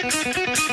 [0.00, 0.69] Tarde,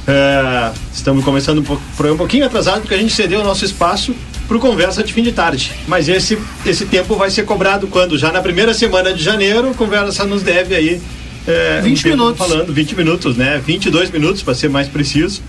[0.07, 4.15] Eh, estamos começando um pouquinho atrasado porque a gente cedeu o nosso espaço
[4.49, 5.71] para o Conversa de Fim de Tarde.
[5.87, 8.17] Mas esse, esse tempo vai ser cobrado quando?
[8.17, 11.01] Já na primeira semana de janeiro, Conversa nos deve aí.
[11.47, 12.39] É, 20 um minutos.
[12.39, 13.63] Falando, 20 minutos, né?
[13.65, 15.43] 22 minutos, para ser mais preciso,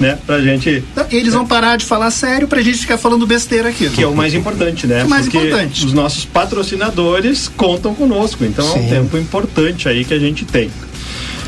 [0.00, 0.18] né?
[0.26, 0.82] Pra gente.
[1.10, 3.90] Eles vão parar de falar sério pra gente ficar falando besteira aqui.
[3.90, 5.04] Que é o mais importante, né?
[5.04, 5.84] O mais Porque importante.
[5.84, 8.42] os nossos patrocinadores contam conosco.
[8.42, 8.88] Então é um Sim.
[8.88, 10.70] tempo importante aí que a gente tem.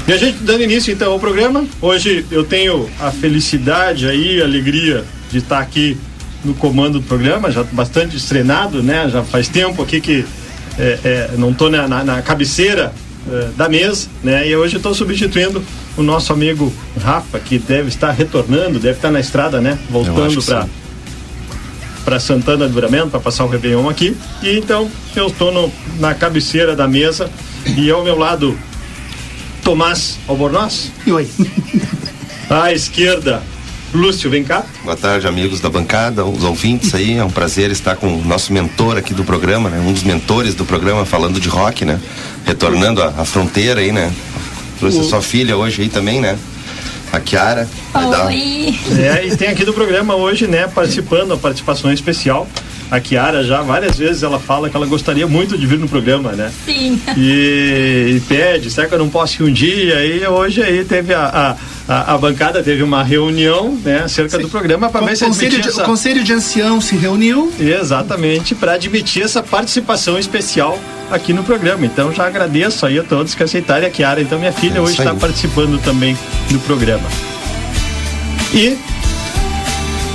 [0.06, 1.66] E a gente dando início então ao programa.
[1.80, 5.98] Hoje eu tenho a felicidade aí, a alegria de estar aqui
[6.44, 9.08] no comando do programa, já bastante estrenado, né?
[9.08, 10.24] Já faz tempo aqui que
[10.78, 12.92] é, é, não estou na, na, na cabeceira
[13.30, 14.48] é, da mesa, né?
[14.48, 15.62] E hoje estou substituindo
[15.96, 19.78] o nosso amigo Rafa, que deve estar retornando, deve estar na estrada, né?
[19.90, 20.66] Voltando para
[22.04, 24.16] para Santana do Livramento para passar o Réveillon aqui.
[24.42, 27.28] E então eu estou na cabeceira da mesa
[27.76, 28.56] e ao meu lado
[29.62, 31.28] Tomás Albornoz, E oi.
[32.48, 33.42] à esquerda
[33.92, 34.64] Lúcio, vem cá.
[34.84, 37.16] Boa tarde, amigos da bancada, os ouvintes aí.
[37.16, 39.78] É um prazer estar com o nosso mentor aqui do programa, né?
[39.80, 41.98] Um dos mentores do programa, falando de rock, né?
[42.44, 44.12] Retornando a fronteira aí, né?
[44.78, 46.36] Trouxe a sua filha hoje aí também, né?
[47.10, 47.66] A Kiara.
[47.92, 48.78] Vai dar- Oi!
[48.98, 52.46] É, e tem aqui do programa hoje, né, participando, a participação especial.
[52.90, 56.32] A Kiara já várias vezes ela fala que ela gostaria muito de vir no programa,
[56.32, 56.50] né?
[56.64, 57.00] Sim.
[57.16, 60.04] E, e pede, será que eu não posso ir um dia?
[60.06, 61.56] E hoje aí teve a,
[61.88, 65.24] a, a, a bancada, teve uma reunião, né, acerca do programa para O ver se
[65.24, 65.82] conselho, de, essa...
[65.82, 67.52] o conselho de ancião se reuniu.
[67.60, 70.78] Exatamente, para admitir essa participação especial
[71.10, 71.84] aqui no programa.
[71.84, 73.86] Então já agradeço aí a todos que aceitaram.
[73.86, 76.16] A Kiara, então minha filha, É hoje está participando também
[76.50, 77.08] do programa.
[78.54, 78.78] E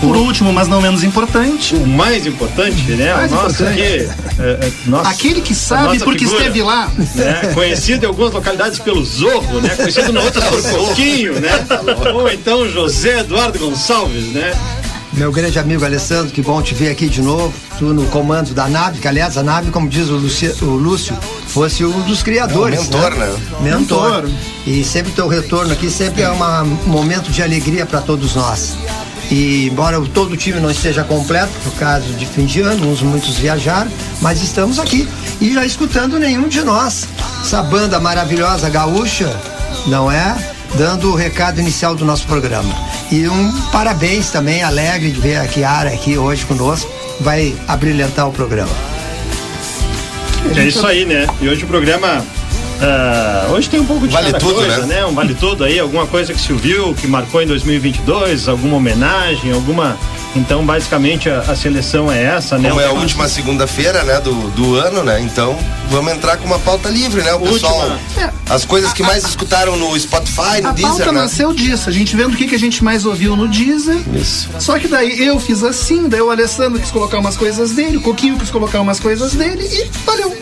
[0.08, 3.14] Por último, mas não menos importante, o mais importante, né?
[3.14, 3.82] Mais o nosso importante.
[3.82, 4.10] aqui,
[4.40, 6.92] é, é, nossa, aquele que sabe nossa porque figura, esteve lá.
[7.16, 7.52] Né?
[7.54, 9.70] Conhecido em algumas localidades pelo Zorro, né?
[9.76, 11.50] Conhecido em outras por Coquinho, né?
[12.14, 14.54] Ou então José Eduardo Gonçalves, né?
[15.14, 17.54] Meu grande amigo Alessandro, que bom te ver aqui de novo.
[17.78, 21.16] Tu no comando da nave, que aliás a nave, como diz o, Luci- o Lúcio,
[21.48, 22.80] fosse um dos criadores.
[22.80, 23.36] É, um mentor, né?
[23.62, 24.24] Mentor.
[24.24, 24.30] Mentor.
[24.66, 28.74] E sempre teu retorno aqui sempre é uma- um momento de alegria para todos nós.
[29.34, 33.02] E embora todo o time não esteja completo, por causa de fim de ano, uns
[33.02, 35.10] muitos viajaram, mas estamos aqui
[35.42, 37.08] e já escutando nenhum de nós.
[37.42, 39.36] Essa banda maravilhosa gaúcha,
[39.88, 40.38] não é?
[40.76, 42.72] Dando o recado inicial do nosso programa.
[43.12, 46.88] E um parabéns também, alegre de ver a Kiara aqui hoje conosco,
[47.20, 48.72] vai abrilhantar o programa.
[50.56, 51.26] É isso aí, né?
[51.42, 52.24] E hoje o programa.
[52.82, 55.06] Ah, hoje tem um pouco de Vale cada tudo, coisa, né?
[55.06, 59.52] Um vale tudo aí, alguma coisa que se ouviu, que marcou em 2022, alguma homenagem,
[59.52, 59.98] alguma.
[60.36, 62.70] Então, basicamente, a, a seleção é essa, né?
[62.70, 65.22] Como é a última segunda-feira, né, do, do ano, né?
[65.22, 65.58] Então,
[65.90, 67.34] vamos entrar com uma pauta livre, né?
[67.34, 67.92] O pessoal.
[67.92, 68.34] Última.
[68.50, 71.22] As coisas que mais escutaram no Spotify, no A Deezer, pauta né?
[71.22, 73.98] nasceu disso, a gente vendo o que, que a gente mais ouviu no Deezer.
[74.14, 74.50] Isso.
[74.60, 78.02] Só que daí eu fiz assim, daí o Alessandro quis colocar umas coisas dele, o
[78.02, 80.36] Coquinho quis colocar umas coisas dele e valeu.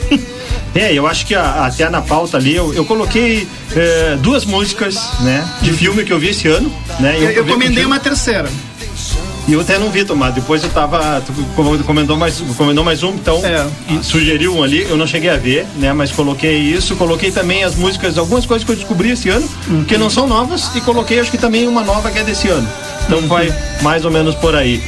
[0.73, 4.95] É, eu acho que a- até na pauta ali eu, eu coloquei eh, duas músicas,
[5.19, 5.45] né?
[5.61, 7.17] De filme que eu vi esse ano, né?
[7.19, 8.49] Eu, eu comendei uma terceira.
[9.47, 10.33] E eu até não vi, Tomás.
[10.35, 11.21] Depois eu tava.
[11.25, 11.33] Tu
[11.83, 13.41] comentou mais, comentou mais um, então.
[13.43, 13.65] É.
[14.03, 15.91] sugeriu um ali, eu não cheguei a ver, né?
[15.93, 19.49] Mas coloquei isso, coloquei também as músicas, algumas coisas que eu descobri esse ano,
[19.87, 22.69] que não são novas, e coloquei acho que também uma nova que é desse ano.
[23.07, 23.51] Então vai
[23.81, 24.81] mais ou menos por aí.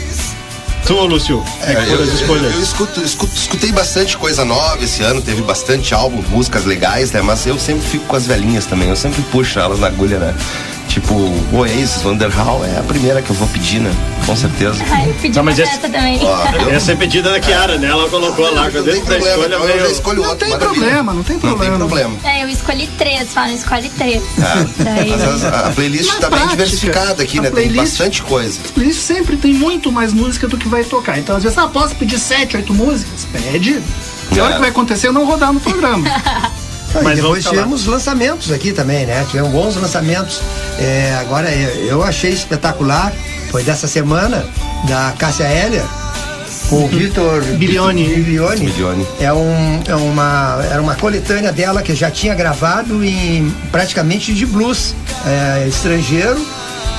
[0.86, 2.44] Tu, Lúcio, é, eu, as escolhas.
[2.44, 7.12] eu- eu escuto, escuto- escutei bastante coisa nova esse ano, teve bastante álbum, músicas legais,
[7.14, 7.22] né?
[7.22, 10.36] Mas eu sempre fico com as velhinhas também, eu sempre puxo elas na agulha, né?
[10.94, 11.16] Tipo,
[11.52, 13.92] Oasis, Wonderhall é a primeira que eu vou pedir, né?
[14.28, 14.78] Com certeza.
[14.92, 16.20] Ai, eu pedi Não, mas dessa também.
[16.22, 17.88] Ó, eu- Essa é pedida da Kiara, né?
[17.88, 21.24] Ela colocou lá, não tem problema, escolha eu já escolho Não outro, tem problema, não
[21.24, 21.78] tem Não tem problema.
[21.80, 22.16] problema.
[22.24, 24.22] É, eu escolhi três, falam, escolhe três.
[24.38, 24.84] É.
[24.84, 27.48] Daí- Mas as- a, playlist Na tá bem prática, diversificada aqui, a né?
[27.50, 28.60] Tem playlist- bastante coisa.
[28.76, 31.18] Playlist sempre tem muito mais música do que vai tocar.
[31.18, 33.26] Então, às vezes, ah, posso pedir sete, oito músicas?
[33.32, 33.82] Pede.
[34.32, 34.56] E a hora É.
[34.56, 36.06] que vai acontecer, eu não rodar no programa.
[36.96, 39.26] Ah, Mas e depois tivemos lançamentos aqui também, né?
[39.30, 40.42] Tivemos bons lançamentos.
[40.80, 43.14] É, agora, eu eu achei espetacular,
[43.50, 44.46] foi dessa semana,
[44.88, 45.84] da Cássia Heller,
[46.70, 48.06] com o Vitor Bilioni.
[48.08, 48.66] Bilioni.
[48.66, 49.08] Bilioni.
[49.20, 54.46] É, um, é uma, era uma coletânea dela que já tinha gravado em praticamente de
[54.46, 54.94] blues
[55.26, 56.40] é, estrangeiro.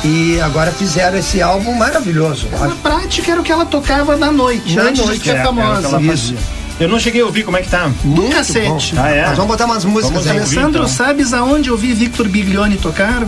[0.06, 2.46] E agora fizeram esse álbum maravilhoso.
[2.60, 5.38] Na prática, era o que ela tocava na noite, Na antes noite, de ser É,
[5.38, 6.12] era o que famosa.
[6.12, 6.34] Isso.
[6.80, 7.90] Eu não cheguei a ouvir como é que tá.
[8.02, 8.94] Muito cacete.
[8.96, 9.00] bom.
[9.02, 9.26] Ah, é?
[9.26, 10.38] Nós vamos botar umas músicas aí.
[10.40, 10.40] ouvir.
[10.58, 10.88] Alessandro, então.
[10.88, 13.22] sabes aonde eu vi Victor Biglione tocar?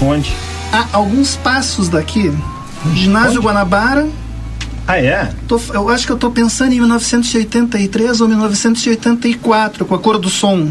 [0.00, 0.32] Onde?
[0.72, 2.32] A alguns passos daqui.
[2.94, 4.08] Ginásio Guanabara.
[4.88, 5.30] Ah, é?
[5.48, 10.28] Tô- eu acho que eu tô pensando em 1983 ou 1984, com a cor do
[10.30, 10.68] som.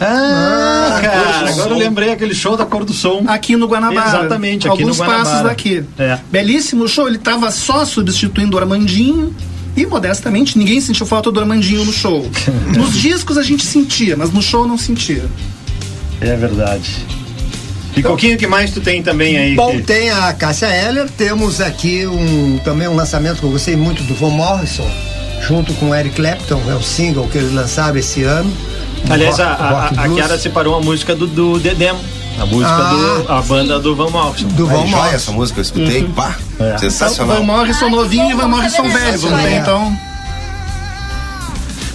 [0.00, 1.70] Ah, cara, Cor do agora Som.
[1.70, 3.24] eu lembrei aquele show da Cor do Som.
[3.26, 4.06] Aqui no Guanabara.
[4.08, 5.24] Exatamente, aqui Alguns no Guanabara.
[5.30, 5.82] passos daqui.
[5.98, 6.18] É.
[6.30, 7.08] Belíssimo show.
[7.08, 9.34] Ele tava só substituindo o Armandinho.
[9.78, 12.28] E modestamente, ninguém sentiu falta do Armandinho no show.
[12.76, 15.24] Nos discos a gente sentia, mas no show não sentia.
[16.20, 16.90] É verdade.
[17.96, 19.54] E Coquinho, o que mais tu tem também aí?
[19.54, 23.76] Bom, que- tem a Cássia Heller, temos aqui um, também um lançamento que eu gostei
[23.76, 24.88] muito do Von Morrison,
[25.46, 28.52] junto com o Eric Clapton, é o single que eles lançaram esse ano.
[29.08, 29.54] Aliás, rock- a,
[30.02, 30.08] a, a.
[30.08, 31.94] Kiara separou a música do, do Dedem.
[32.40, 32.90] A música Ah,
[33.26, 33.32] do.
[33.32, 34.46] A banda do Van Morrison.
[34.48, 35.06] do joia Morrison.
[35.14, 36.78] essa música, eu escutei, pá, É.
[36.78, 37.36] sensacional.
[37.38, 39.18] Van Morrison novinho e Van vamos Morrison velho.
[39.18, 39.98] Vamos ver, então.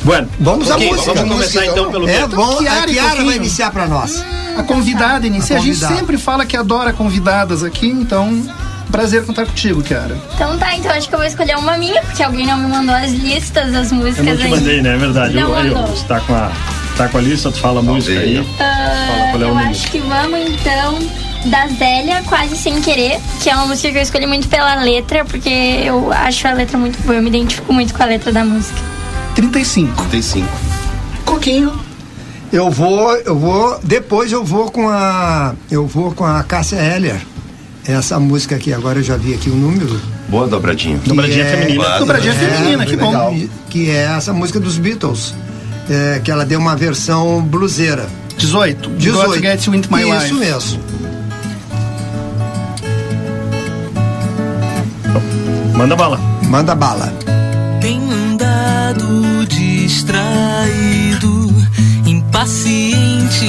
[0.04, 1.14] Bueno, Vamos à ok, música.
[1.14, 1.92] Vamos começar Música, então então.
[1.92, 4.24] pelo É bom, Kiara a Kiara vai iniciar pra nós.
[4.58, 5.56] A convidada inicia.
[5.56, 8.44] A A, gente sempre fala que adora convidadas aqui, então.
[8.92, 10.16] Prazer contar contigo, Kiara.
[10.36, 12.94] Então tá, então acho que eu vou escolher uma minha, porque alguém não me mandou
[12.94, 14.56] as listas das Eu músicas não te ainda.
[14.58, 14.94] mandei, né?
[14.94, 15.34] É verdade.
[15.36, 15.88] Não eu, eu, mandou.
[15.96, 16.52] você tá com a,
[16.96, 18.38] tá com a lista, tu fala a música aí.
[18.60, 19.70] Ah, Fala, qual é o eu número?
[19.70, 21.00] acho que vamos então
[21.50, 25.26] da Zélia, Quase Sem Querer, que é uma música que eu escolhi muito pela letra,
[25.26, 28.46] porque eu acho a letra muito boa, eu me identifico muito com a letra da
[28.46, 28.80] música.
[29.36, 30.06] 35.
[30.06, 30.52] Tem cinco.
[31.26, 31.74] Coquinho.
[32.52, 37.20] Eu vou, eu vou, depois eu vou com a, eu vou com a Cássia Heller.
[37.86, 40.00] Essa música aqui, agora eu já vi aqui o número.
[40.30, 40.98] Boa dobradinha.
[41.04, 42.00] Dobradinha é- feminina.
[42.00, 43.08] Dobradinha É, feminina, que bom.
[43.08, 43.36] legal.
[43.70, 45.34] Que é essa música dos Beatles,
[45.90, 48.08] é, que ela deu uma versão bluseira.
[48.38, 48.90] 18.
[48.92, 49.26] 18.
[49.26, 50.34] Got to Get You Into My Isso Life.
[50.34, 50.80] mesmo.
[55.76, 56.18] Manda bala.
[56.44, 57.12] Manda bala.
[57.82, 61.52] Tenho andado distraído,
[62.06, 63.46] impaciente,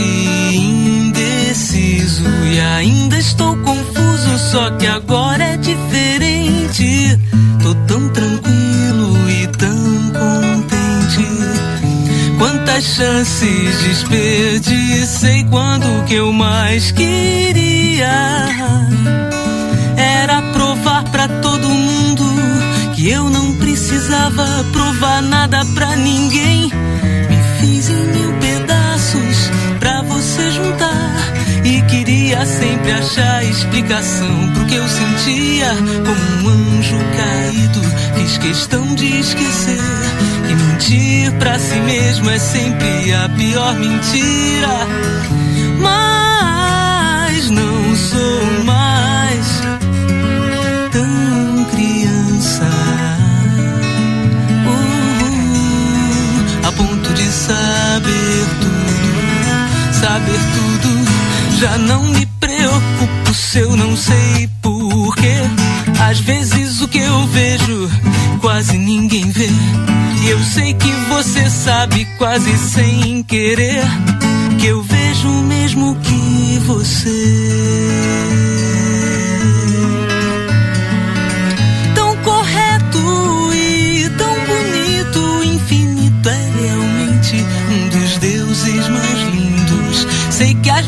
[0.57, 7.19] indeciso e ainda estou confuso, só que agora é diferente.
[7.63, 9.77] Tô tão tranquilo e tão
[10.13, 10.54] contente.
[12.45, 18.51] Quantas chances desperdicei quando que eu mais queria
[19.97, 22.23] era provar pra todo mundo
[22.95, 26.71] que eu não precisava provar nada pra ninguém.
[27.31, 31.17] Me fiz em mil pedaços pra você juntar
[31.65, 35.71] e queria sempre achar explicação pro que eu sentia
[36.05, 37.81] como um anjo caído.
[38.19, 39.81] Fiz questão de esquecer
[40.19, 40.24] que
[40.75, 44.87] mentir pra si mesmo é sempre a pior mentira.
[45.81, 49.63] Mas não sou mais
[50.93, 52.71] tão criança
[54.67, 61.05] Uh, a ponto de saber tudo, saber tudo.
[61.61, 65.43] Já não me preocupo se eu não sei porquê.
[66.09, 67.91] Às vezes o que eu vejo
[68.41, 69.49] quase ninguém vê.
[70.23, 73.83] E eu sei que você sabe quase sem querer
[74.61, 78.74] que eu vejo o mesmo que você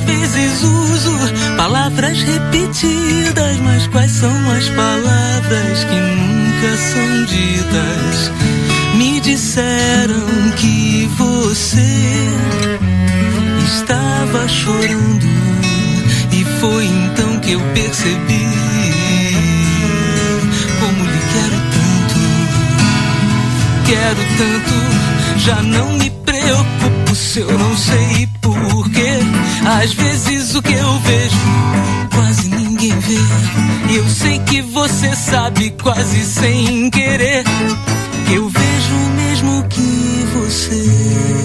[0.07, 1.13] vezes uso
[1.57, 8.33] palavras repetidas mas quais são as palavras que nunca são ditas?
[8.95, 12.29] Me disseram que você
[13.67, 15.27] estava chorando
[16.33, 18.47] e foi então que eu percebi
[20.81, 22.19] como lhe quero tanto,
[23.87, 28.06] quero tanto, já não me preocupo se eu não sei.
[29.87, 31.37] Às vezes o que eu vejo
[32.13, 33.93] quase ninguém vê.
[33.93, 37.45] E eu sei que você sabe quase sem querer
[38.27, 41.36] que eu vejo o mesmo que você.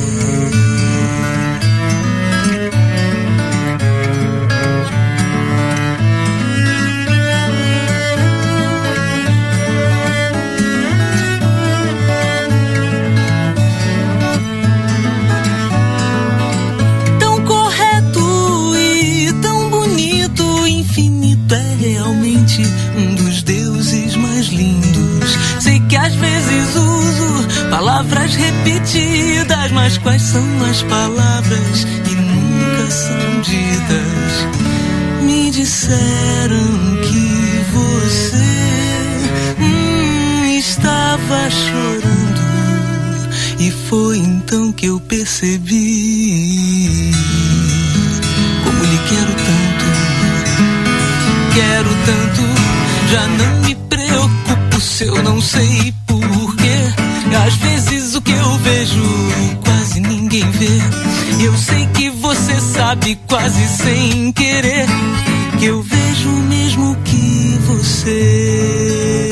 [28.63, 34.45] Repetidas, mas quais são as palavras que nunca são ditas?
[35.23, 38.37] Me disseram que você
[39.59, 42.41] hum, estava chorando.
[43.59, 47.11] E foi então que eu percebi
[48.63, 49.85] como lhe quero tanto,
[51.53, 52.41] quero tanto,
[53.11, 53.60] já não
[62.91, 64.85] sabe quase sem querer
[65.57, 69.30] que eu vejo o mesmo que você.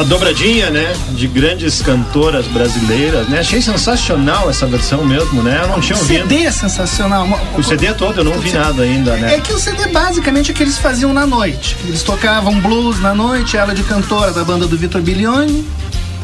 [0.00, 0.94] A dobradinha, né?
[1.10, 3.40] De grandes cantoras brasileiras, né?
[3.40, 5.60] Achei sensacional essa versão mesmo, né?
[5.62, 6.22] Eu não tinha O ouvido.
[6.28, 7.28] CD é sensacional.
[7.58, 9.34] O CD todo eu não vi nada ainda, né?
[9.34, 11.76] É que o CD basicamente é o que eles faziam na noite.
[11.84, 15.66] Eles tocavam blues na noite, ela de cantora da banda do Vitor Bilione.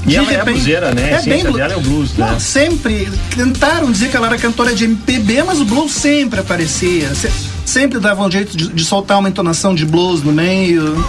[0.04, 1.02] E De ela é repente- bluseira, né?
[1.02, 2.38] A É bem essência blu- dela é o blues, Não, né?
[2.38, 7.12] sempre tentaram dizer que ela era cantora de MPB, mas o blues sempre aparecia.
[7.14, 7.28] Se-
[7.64, 11.04] sempre davam um jeito de, de soltar uma entonação de blues no meio.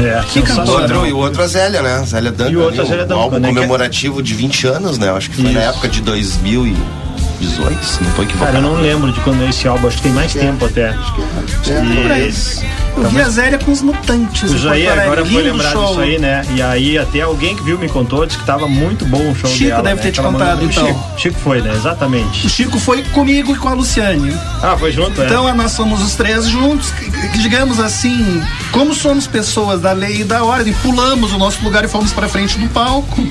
[0.00, 0.70] É, Que O cantora.
[0.82, 2.02] outro, e o outro a Zélia, né?
[2.06, 2.50] Zélia Duncan.
[2.50, 3.48] E o outro a ali, Zélia um Duncan, álbum né?
[3.48, 5.08] comemorativo de 20 anos, né?
[5.08, 5.68] Eu acho que foi na Isso.
[5.70, 8.52] época de 2018, se não tô equivocado.
[8.52, 10.92] Cara, eu não lembro de quando é esse álbum, acho que tem mais tempo até.
[10.92, 12.30] Por aí.
[12.30, 12.80] E...
[12.96, 14.50] Eu vi a Zélia com os mutantes.
[14.50, 15.00] O em Jair Porto Alegre.
[15.04, 15.86] agora foi lembrar show.
[15.88, 16.42] disso aí, né?
[16.54, 19.48] E aí até alguém que viu me contou, disse que tava muito bom o show
[19.48, 19.82] Chico dela.
[19.82, 20.02] deve né?
[20.02, 20.86] ter te Aquela contado, então.
[20.86, 21.72] Chico, Chico foi, né?
[21.74, 22.46] Exatamente.
[22.46, 24.36] O Chico foi comigo e com a Luciane.
[24.62, 25.26] Ah, foi junto, é?
[25.26, 28.42] Então nós somos os três juntos, que- que, digamos assim,
[28.72, 32.28] como somos pessoas da lei e da ordem, pulamos o nosso lugar e fomos para
[32.28, 33.26] frente do palco.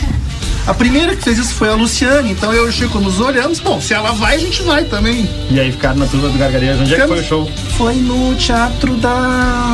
[0.68, 3.60] A primeira que fez isso foi a Luciane, então eu e o Chico nos olhamos.
[3.60, 5.28] Bom, se ela vai, a gente vai também.
[5.50, 6.82] E aí ficaram na turma do Gargarejo.
[6.82, 7.52] Onde é que foi o show?
[7.76, 9.66] Foi no teatro da.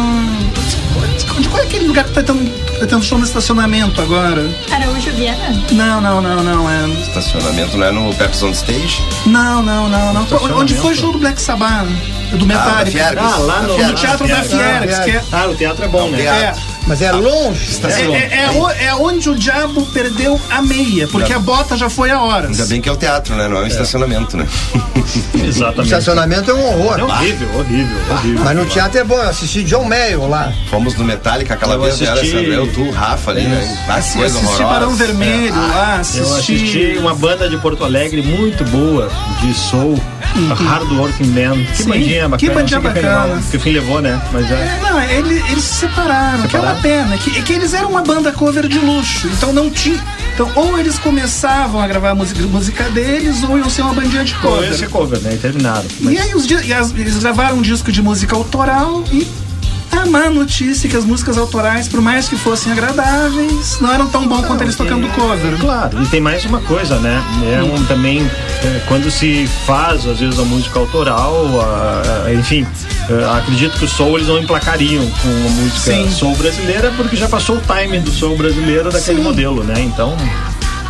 [1.39, 4.50] De qual é aquele lugar que tá tendo, tá tendo show no estacionamento agora?
[4.72, 5.62] Araújo Viana.
[5.72, 6.69] Não, não, não, não.
[6.69, 6.88] É...
[7.01, 9.01] Estacionamento não é no Pepsi on Stage?
[9.25, 10.27] Não, não, não, não.
[10.57, 11.89] Onde foi o show do Black Sabbath?
[12.32, 13.15] Do Metallica?
[13.17, 13.94] Ah, lá no, no.
[13.94, 15.00] Teatro da Fiergs.
[15.00, 15.24] Que é.
[15.32, 16.22] Ah, o teatro é bom, né?
[16.24, 16.53] É,
[16.88, 17.80] Mas é longe.
[17.84, 21.89] É, é, é o- é onde o diabo perdeu a meia, porque a bota já
[21.89, 22.51] foi a horas.
[22.51, 23.48] Ainda bem que é o teatro, né?
[23.48, 24.48] Não é um estacionamento, né?
[25.36, 25.84] O Exatamente.
[25.84, 27.00] estacionamento é um horror.
[27.00, 28.44] É horrível, horrível, horrível.
[28.44, 30.51] Mas no teatro é bom, eu assisti John Mayer lá.
[30.70, 32.54] Fomos no Metallica aquela Eu vez, né, assisti- Alessandro?
[32.54, 33.77] Eu, tu, Rafa ali, né?
[33.88, 34.63] Ah, Assi- coisa assisti.
[34.63, 36.56] Barão Vermelho lá, Eu assisti.
[36.56, 39.10] assisti uma banda de Porto Alegre muito boa,
[39.42, 40.00] de soul,
[40.58, 41.63] Hard Working Man.
[41.65, 42.38] Que Sim, bandinha bacana.
[42.38, 43.36] que bandinha bacana.
[43.36, 44.20] Que, fim, que fim levou, né?
[44.34, 44.54] Mas é.
[44.56, 46.81] É, não, ele- eles se separaram, que é uma Separaram?
[46.81, 47.17] pena.
[47.17, 50.03] Que, que eles eram uma banda cover de luxo, então não tinha.
[50.33, 54.23] Então, ou eles começavam a gravar a música, música deles, ou iam ser uma bandinha
[54.23, 54.69] de cover.
[54.69, 55.33] esse cover, né?
[55.33, 55.85] E terminaram.
[56.01, 59.25] Mas- E aí os e as- eles gravaram um disco de música autoral e
[59.91, 64.07] a má notícia é que as músicas autorais, por mais que fossem agradáveis, não eram
[64.07, 65.57] tão bom quanto eles tocando cover.
[65.57, 67.23] Claro, e tem mais uma coisa, né?
[67.57, 68.19] É um também,
[68.63, 72.67] é, quando se faz, às vezes, a música autoral, a- a- enfim,
[73.10, 76.12] é, acredito que o soul eles não emplacariam com a música Sim.
[76.12, 79.24] soul brasileira, porque já passou o time do soul brasileiro daquele Sim.
[79.24, 79.80] modelo, né?
[79.80, 80.15] Então,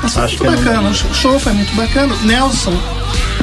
[0.05, 2.15] Mas foi Acho muito que não- bacana, o show foi muito bacana.
[2.23, 2.73] Nelson,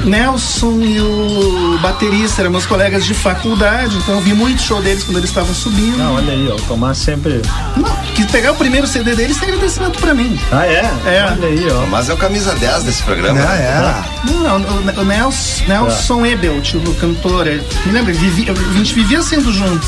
[0.04, 5.02] Nelson e o baterista eram meus colegas de faculdade, então eu vi muito show deles
[5.02, 5.96] quando eles estavam subindo.
[5.98, 7.42] não, olha aí, ó, o Tomás sempre.
[7.76, 10.38] Não, quis pegar o primeiro CD deles sem agradecimento pra mim.
[10.52, 10.84] Ah, é?
[11.06, 11.28] É.
[11.32, 11.86] Olha aí, ó.
[11.86, 13.40] Mas é o camisa 10 desse programa.
[13.40, 13.44] Né?
[13.46, 14.04] né?
[14.28, 14.30] É.
[14.32, 18.94] Não, o, o Nelson, Nelson Ebelt, o cantor, ele- me lembra, ele vivia- a gente
[18.94, 19.86] vivia sendo junto.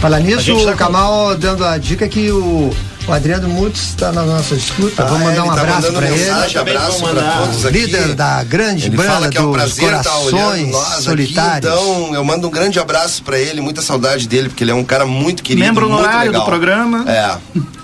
[0.00, 2.70] Falar nisso, tá o Kamal dando a dica que o,
[3.08, 5.04] o Adriano Mutz está na nossa escuta.
[5.04, 6.58] Vamos Ah, mandar ele um tá abraço mandando para ele.
[6.58, 7.38] abraço mandar.
[7.38, 7.78] todos aqui.
[7.78, 10.92] Líder da grande Ele banda fala que é um dos prazer estar olhando corações nós
[10.92, 11.72] aqui, solitários.
[11.72, 14.84] então eu mando um grande abraço pra ele, muita saudade dele, porque ele é um
[14.84, 16.44] cara muito querido, Membro muito honorário legal.
[16.44, 17.04] do programa.
[17.10, 17.36] É.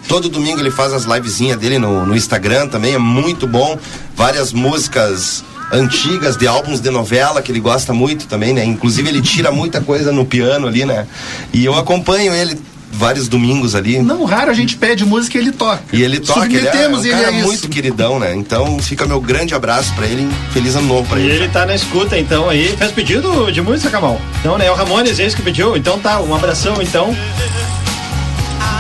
[0.07, 3.79] Todo domingo ele faz as livezinhas dele no, no Instagram também, é muito bom.
[4.15, 8.63] Várias músicas antigas de álbuns de novela que ele gosta muito também, né?
[8.65, 11.07] Inclusive ele tira muita coisa no piano ali, né?
[11.53, 12.61] E eu acompanho ele
[12.95, 14.01] vários domingos ali.
[14.01, 15.83] Não raro a gente pede música e ele toca.
[15.93, 17.47] E ele toca, ele é, Submetemos um ele cara isso.
[17.47, 18.35] muito queridão, né?
[18.35, 21.35] Então fica meu grande abraço pra ele, feliz ano novo pra E ele.
[21.35, 22.75] ele tá na escuta, então, aí.
[22.77, 24.21] Fez pedido de música, Camal?
[24.45, 24.67] Não, né?
[24.67, 25.77] É o Ramones, esse que pediu.
[25.77, 27.15] Então tá, um abração, então.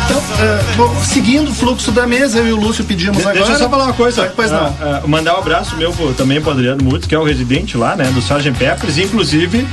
[0.05, 3.37] Então, é, bom, seguindo o fluxo da mesa, eu e o Lúcio pedimos De- agora.
[3.39, 4.33] Deixa eu só falar uma coisa.
[4.35, 4.67] Pois não.
[4.81, 7.77] Ah, ah, mandar um abraço meu pro- também pro Adriano Mutz, que é o residente
[7.77, 8.05] lá, né?
[8.13, 8.53] Do Sgt.
[8.53, 8.99] Peppers.
[8.99, 9.67] Inclusive,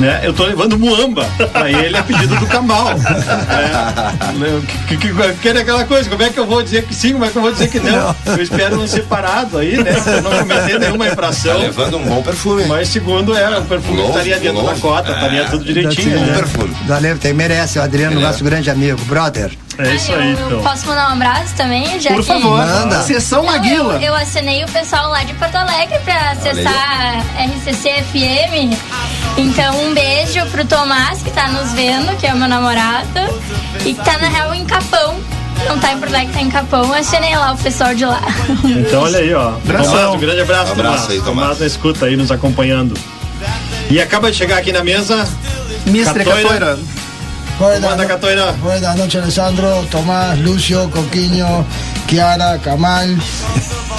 [0.00, 0.20] né?
[0.22, 2.94] Eu tô levando muamba pra ele a pedido do Camal.
[3.54, 6.84] É, né, que, que, que, que era aquela coisa, como é que eu vou dizer
[6.84, 8.14] que sim, como é que eu vou dizer que não?
[8.26, 9.92] Eu espero não ser parado aí, né?
[9.92, 11.58] Pra não cometer nenhuma Tá infração.
[11.58, 12.64] levando um bom perfume.
[12.66, 14.74] Mas segundo é, o perfume Longe, estaria dentro longe.
[14.74, 16.34] da cota, estaria tudo direitinho, Um né?
[16.36, 16.74] perfume.
[16.86, 17.78] Valeu, tem, merece.
[17.78, 18.22] O Adriano, é.
[18.22, 19.50] nosso grande amigo, brother.
[19.78, 20.62] É isso aí, eu então.
[20.62, 21.98] Posso mandar um abraço também?
[22.00, 22.26] Já Por que...
[22.26, 23.02] favor, Manda.
[23.02, 23.94] sessão Não, Maguila.
[23.94, 28.78] eu, eu acenei o pessoal lá de Porto Alegre pra acessar RCC FM.
[29.36, 33.08] Então, um beijo pro Tomás, que tá nos vendo, que é o meu namorado,
[33.84, 35.16] e que tá, na real, em Capão.
[35.66, 36.92] Não tá em Porto Alegre, tá em Capão.
[36.92, 38.22] Acenei lá o pessoal de lá.
[38.64, 39.48] Então olha aí, ó.
[39.56, 39.92] Abração.
[39.92, 41.10] Tomás, um grande abraço, Um abraço Tomás.
[41.10, 41.40] aí, Tomás.
[41.40, 42.94] Tomás na escuta aí, nos acompanhando.
[43.90, 45.26] E acaba de chegar aqui na mesa.
[45.86, 46.42] Mistre Catoira.
[46.48, 46.78] Catoira.
[48.60, 51.64] Buenas noches, Alessandro, Tomás, Lucio, Coquiño,
[52.06, 53.16] Kiara, Kamal,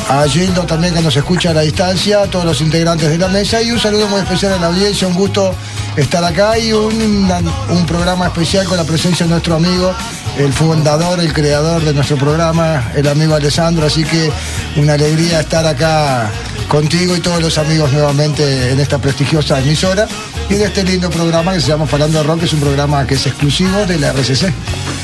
[0.09, 3.61] a Gildo también que nos escucha a la distancia, todos los integrantes de la mesa
[3.61, 5.55] y un saludo muy especial a la audiencia, un gusto
[5.97, 7.31] estar acá y un,
[7.69, 9.93] un programa especial con la presencia de nuestro amigo,
[10.37, 13.85] el fundador, el creador de nuestro programa, el amigo Alessandro.
[13.87, 14.31] Así que
[14.77, 16.29] una alegría estar acá
[16.67, 20.07] contigo y todos los amigos nuevamente en esta prestigiosa emisora
[20.49, 23.05] y de este lindo programa que se llama Falando de Rock, que es un programa
[23.07, 24.53] que es exclusivo de la RCC.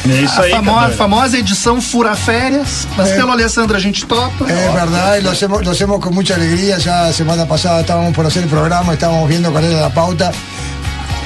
[0.04, 0.94] É isso A aí, famo- cara.
[0.94, 3.16] famosa edição Fura Férias, mas É.
[3.18, 4.46] pelo Alessandro a gente topa.
[4.50, 6.80] Es verdad, y lo hacemos, lo hacemos con mucha alegría.
[6.80, 10.32] Ya la semana pasada estábamos por hacer el programa, estábamos viendo cuál era la pauta.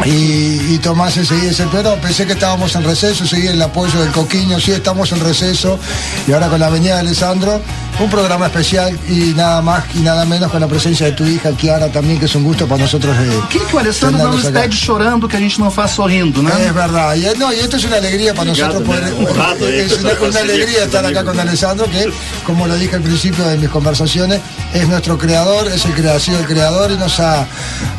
[0.03, 4.11] Y, y Tomás enseguida dice, pero pensé que estábamos en receso, seguí el apoyo del
[4.11, 5.79] Coquiño, sí estamos en receso.
[6.27, 7.61] Y ahora con la venida de Alessandro,
[7.99, 11.51] un programa especial y nada más y nada menos con la presencia de tu hija
[11.51, 13.15] Kiara también, que es un gusto para nosotros.
[13.17, 14.51] eh, que, o Alessandro acá.
[14.51, 16.51] pede chorando que a gente não faz sorrindo, né?
[16.65, 19.99] Es verdad, y, no, y esto es una alegría para Obrigado, nosotros poder, Honrado es
[19.99, 22.09] una, alegría estar acá con Alessandro, que
[22.45, 24.41] como lo dije al principio de mis conversaciones,
[24.75, 25.93] es nuestro creador, es el
[26.39, 27.47] el creador y nos ha,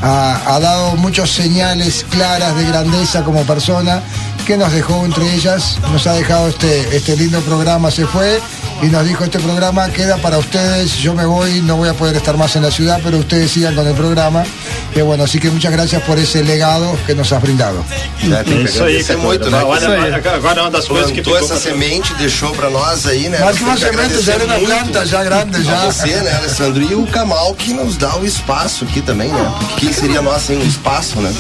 [0.03, 4.03] ha- ha dado muchas señales claras de grandeza como persona
[4.47, 8.41] que nos dejó entre ellas, nos ha dejado este, este lindo programa, se fue
[8.83, 12.17] y nos dijo este programa queda para ustedes, yo me voy, no voy a poder
[12.17, 14.45] estar más en la ciudad, pero ustedes sigan con el programa.
[14.93, 17.85] Que bueno, así que muchas gracias por esse legado que nos has brindado.
[18.23, 19.63] É, É que isso aí, muito, né?
[19.63, 23.39] Olha, agora é uma das coisas que ficou essa semente, deixou pra nós aí, né?
[23.41, 25.85] Mas que uma semente já era uma muito planta, já grande, já.
[25.87, 26.83] você, né, Alessandro?
[26.83, 29.55] E o Kamal que nos dá o espaço aqui também, né?
[29.59, 31.33] Porque quem seria nós sem um espaço, né?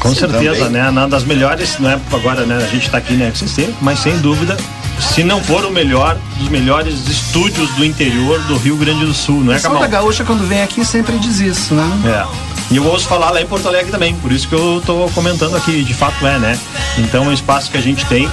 [0.00, 0.82] Com certeza, também.
[0.82, 0.88] né?
[0.90, 2.56] Uma das melhores, não é agora, né?
[2.56, 4.56] A gente tá aqui na XCC, mas sem dúvida,
[5.00, 9.42] se não for o melhor, dos melhores estúdios do interior do Rio Grande do Sul,
[9.42, 9.80] não é, Camal?
[9.80, 11.88] da Gaúcha, quando vem aqui, sempre diz isso, né?
[12.04, 12.55] É.
[12.70, 15.56] E eu ouço falar lá em Porto Alegre também, por isso que eu tô comentando
[15.56, 16.58] aqui, de fato é, né?
[16.98, 18.28] Então é um espaço que a gente tem,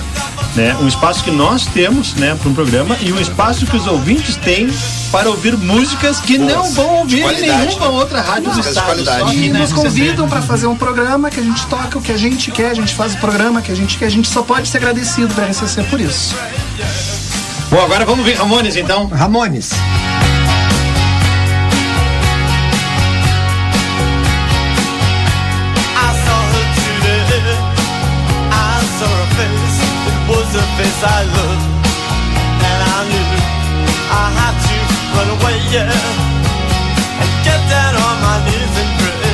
[0.55, 0.75] né?
[0.81, 4.35] Um espaço que nós temos, né, para um programa e um espaço que os ouvintes
[4.35, 4.67] têm
[5.11, 7.87] para ouvir músicas que Boas, não vão ouvir em nenhuma né?
[7.87, 9.05] outra rádio do estado.
[9.05, 12.01] só aqui E na nos convidam para fazer um programa que a gente toca o
[12.01, 14.27] que a gente quer, a gente faz o programa que a gente quer, a gente
[14.27, 16.35] só pode ser agradecido pra RCC por isso.
[17.69, 19.07] Bom, agora vamos ver Ramones então.
[19.07, 19.71] Ramones.
[30.77, 31.65] Face I loved.
[32.69, 33.29] And I knew
[34.21, 34.75] I had to
[35.13, 37.21] run away, yeah.
[37.21, 39.33] And get down on my knees and pray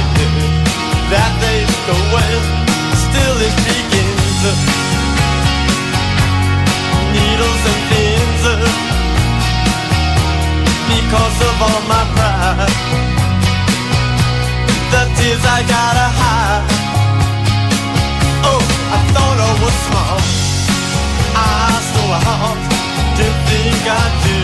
[1.14, 2.32] that they'd go away.
[3.06, 4.42] Still it begins.
[7.14, 8.44] Needles and pins.
[10.90, 13.10] Because of all my pride
[14.92, 15.99] the tears I gotta
[23.90, 24.38] I'd do.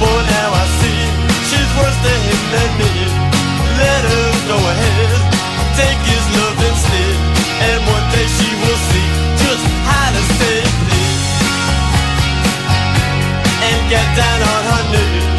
[0.00, 1.00] But now I see
[1.48, 2.92] she's worse to him than me.
[3.80, 5.10] Let her go ahead.
[5.80, 7.16] Take his love instead.
[7.64, 9.08] And one day she will see
[9.40, 11.04] just how to save me.
[13.64, 15.33] And get down on her knees.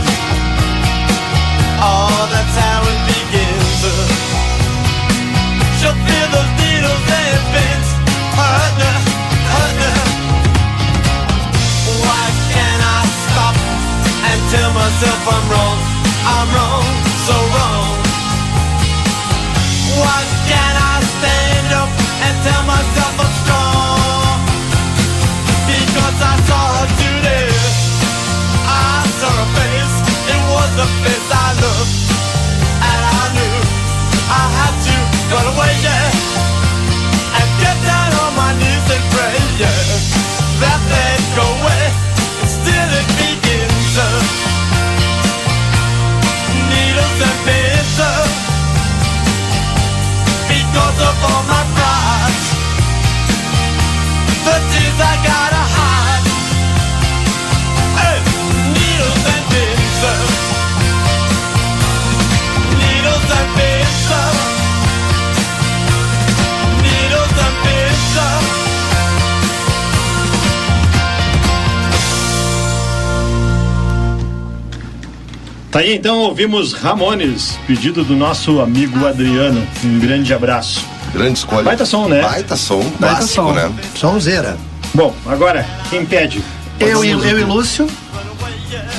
[75.76, 79.62] Tá aí então, ouvimos Ramones, pedido do nosso amigo Adriano.
[79.84, 80.86] Um grande abraço.
[81.12, 81.64] Grande escolha.
[81.64, 82.22] Baita som, né?
[82.22, 83.52] Baita som, Baita clássico, som.
[83.52, 83.74] né?
[83.94, 84.58] Sonzeira.
[84.94, 86.42] Bom, agora, quem pede?
[86.80, 87.90] Eu, e- eu e Lúcio,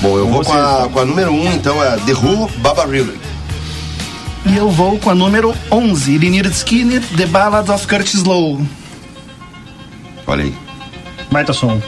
[0.03, 2.85] Bom, eu vou com a, com a número 1, um, então, é The Who, Baba
[2.85, 3.19] Riley.
[4.45, 8.63] e eu vou com a número 11, Lynyrd Skinner, The Ballad of Curtis Lowe.
[10.27, 10.55] Olha aí.
[11.33, 11.81] Baita som.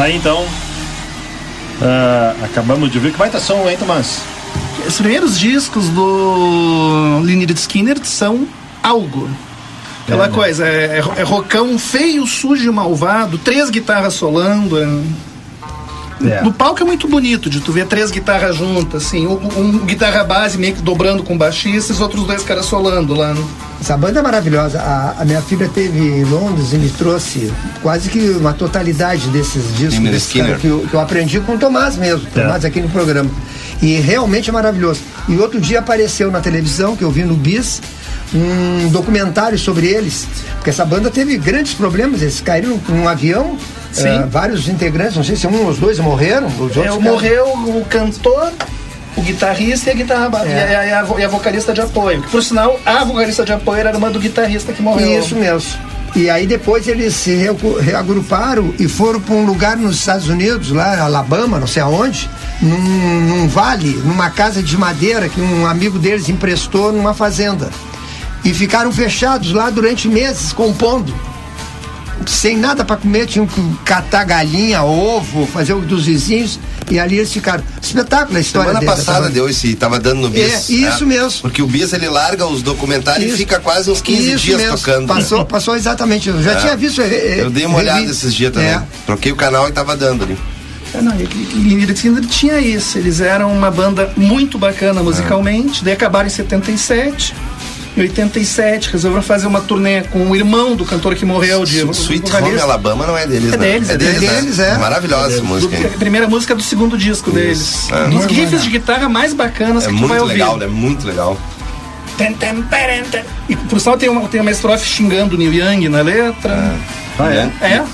[0.00, 0.46] Tá aí então.
[1.82, 4.22] Ah, acabamos de ver que baita som, hein, Tomás?
[4.88, 8.48] Os primeiros discos do Lynyrd Skinner são
[8.82, 9.28] algo.
[10.04, 10.34] Aquela É, né?
[10.34, 14.78] coisa, é, é, é rocão feio, sujo e malvado, três guitarras solando.
[14.82, 15.29] é-
[16.22, 16.42] É.
[16.42, 20.22] No palco é muito bonito de tu ver três guitarras juntas, assim, um, um guitarra
[20.24, 23.32] base meio que dobrando com baixista e os outros dois caras solando lá.
[23.32, 23.42] né?
[23.80, 24.78] Essa banda é maravilhosa.
[24.80, 27.50] A, a minha filha teve em Londres e me trouxe
[27.82, 30.46] quase que uma totalidade desses discos Skinner.
[30.46, 32.40] caras que, eu, que eu aprendi com o Tomás mesmo, É.
[32.42, 33.30] Tomás aqui no programa.
[33.80, 35.00] E realmente é maravilhoso.
[35.26, 37.80] E outro dia apareceu na televisão, que eu vi no Bis,
[38.34, 43.56] um documentário sobre eles, porque essa banda teve grandes problemas, eles caíram num avião,
[43.92, 44.08] Sim.
[44.08, 47.46] eh, vários integrantes, não sei se um ou os dois morreram, os outros É, morreu
[47.48, 48.52] o cantor,
[49.16, 50.48] o guitarrista e a guitarra É.
[50.48, 52.22] e, a, e a e a vocalista de apoio.
[52.30, 55.18] Por sinal, a vocalista de apoio era uma do guitarrista que morreu.
[55.20, 55.68] Isso mesmo.
[56.14, 57.36] E aí depois eles se
[57.80, 62.28] reagruparam e foram para um lugar nos Estados Unidos, lá Alabama, não sei aonde,
[62.60, 67.70] num, num vale, numa casa de madeira que um amigo deles emprestou numa fazenda.
[68.44, 71.14] E ficaram fechados lá durante meses, compondo.
[72.26, 76.58] Sem nada para comer, tinham que catar galinha, ovo, fazer o dos vizinhos.
[76.90, 77.62] E ali eles ficaram.
[77.80, 80.70] Espetáculo a história Semana deles, passada essa deu esse, tava dando no Bis.
[80.70, 81.40] É, isso mesmo.
[81.42, 83.34] Porque o Bis ele larga os documentários Isso.
[83.34, 84.76] e fica quase uns 15 Isso dias mesmo.
[84.76, 85.06] tocando.
[85.06, 86.28] Passou, passou exatamente.
[86.28, 86.56] Eu já É.
[86.56, 87.00] tinha visto.
[87.00, 88.68] eh, Eu dei uma olhada esses dias também.
[88.70, 88.82] É.
[89.06, 90.36] Troquei o canal e tava dando ali.
[90.92, 92.98] É, não, e e Lynyrd Skynyrd tinha isso.
[92.98, 95.84] Eles eram uma banda muito bacana musicalmente.
[95.84, 97.32] Daí acabaram em 77.
[97.96, 101.90] Em 87 resolveram fazer uma turnê com o irmão do cantor que morreu, de Su-
[101.90, 102.52] Sweet vocalista.
[102.52, 103.66] Home Alabama não é deles, É né?
[103.72, 104.70] deles, é deles, né?
[104.74, 104.78] é.
[104.78, 105.76] Maravilhosa essa música.
[105.76, 105.90] Do- hein?
[105.94, 107.88] a primeira música do segundo disco deles.
[107.90, 107.94] É.
[108.02, 108.60] Um dos Muito riffs legal.
[108.64, 110.32] de guitarra mais bacanas É que tu vai muito ouvir.
[110.34, 110.66] legal, né?
[110.68, 111.36] Muito legal.
[112.16, 113.24] Tem, tem, perem, tem.
[113.48, 116.74] E por sinal tem uma, tem uma estrofe xingando o Neil Young na letra.
[117.18, 117.50] Ah, é?
[117.66, 117.84] É.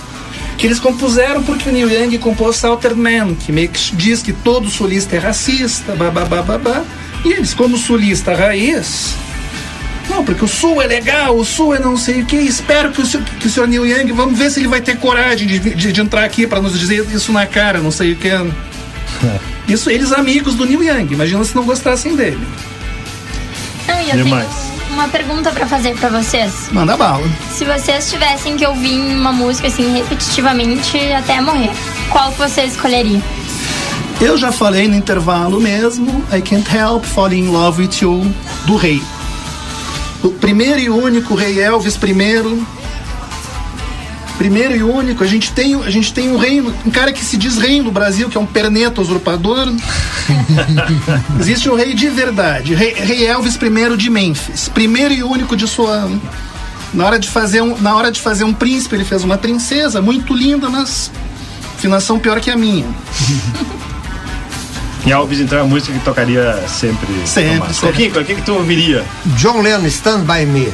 [0.59, 4.33] Que eles compuseram porque o Neil Young compôs Southern Man, que meio que diz que
[4.33, 6.83] todo sulista é racista, babá.
[7.25, 9.15] E eles, como sulista raiz,
[10.09, 12.37] não, porque o sul é legal, o sul é não sei o que.
[12.37, 14.97] Espero que o, senhor- que o senhor Neil Young, vamos ver se ele vai ter
[14.99, 18.17] coragem de, de- de entrar aqui para nos dizer isso na cara, não sei o
[18.17, 18.31] que.
[19.69, 22.39] Isso eles amigos do Neil Young, imagina se não gostassem dele.
[23.89, 24.47] Não, e eu Demais.
[24.49, 26.69] tenho uma pergunta pra fazer pra vocês.
[26.71, 27.27] Manda bala.
[27.53, 31.71] Se vocês tivessem que ouvir uma música assim repetitivamente até morrer,
[32.11, 33.21] qual que vocês escolheriam?
[34.21, 38.33] Eu já falei no intervalo mesmo, I Can't Help Falling in Love with You,
[38.67, 39.03] do Rei.
[40.27, 42.66] O primeiro e único Rei Elvis primeiro.
[44.37, 47.39] Primeiro e único, a gente tem, a gente tem um rei, um cara que se
[47.39, 49.72] diz rei no Brasil, que é um perneta usurpador.
[51.41, 55.66] Existe um rei de verdade, rei, rei Elvis primeiro de Memphis, primeiro e único de
[55.66, 56.11] sua
[56.93, 60.03] na hora de fazer um, na hora de fazer um príncipe, ele fez uma princesa
[60.03, 61.11] muito linda, mas
[61.77, 62.87] afinação pior que a minha.
[65.07, 67.07] E Alves, então, é a música que tocaria sempre.
[67.25, 67.89] Sempre, sempre.
[67.93, 69.05] Coquinho, o que, que tu ouviria?
[69.37, 70.69] John Lennon, Stand By Me.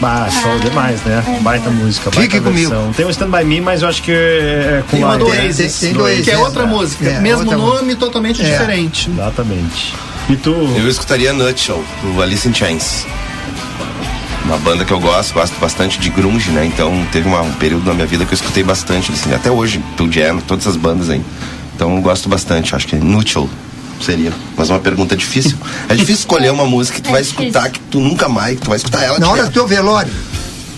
[0.00, 1.22] Bah, show demais, né?
[1.42, 2.70] Baita música, baita Fique comigo.
[2.70, 2.92] versão.
[2.94, 5.26] Tem o Stand By Me, mas eu acho que é com Tem uma a- do
[5.26, 6.66] tem- Oasis, tem do Oasis, que é outra é.
[6.66, 8.44] música, É, mesmo outra nome, totalmente É.
[8.50, 9.08] diferente.
[9.10, 9.94] Exatamente.
[10.28, 10.50] E tu?
[10.50, 13.06] Eu escutaria Nutshell, do Alice in Chains.
[14.44, 16.64] Uma banda que eu gosto, gosto bastante de grunge, né?
[16.66, 19.80] Então teve uma- um período na minha vida que eu escutei bastante, assim, até hoje,
[19.96, 21.22] Pearl Jam, todas essas bandas aí.
[21.76, 23.48] Então eu gosto bastante, acho que é Nutshell
[24.04, 24.32] seria.
[24.56, 25.56] Mas uma pergunta difícil.
[25.88, 27.44] É difícil escolher uma música que tu É vai difícil.
[27.46, 30.12] escutar, que tu nunca mais, que tu vai escutar ela Na hora do teu velório.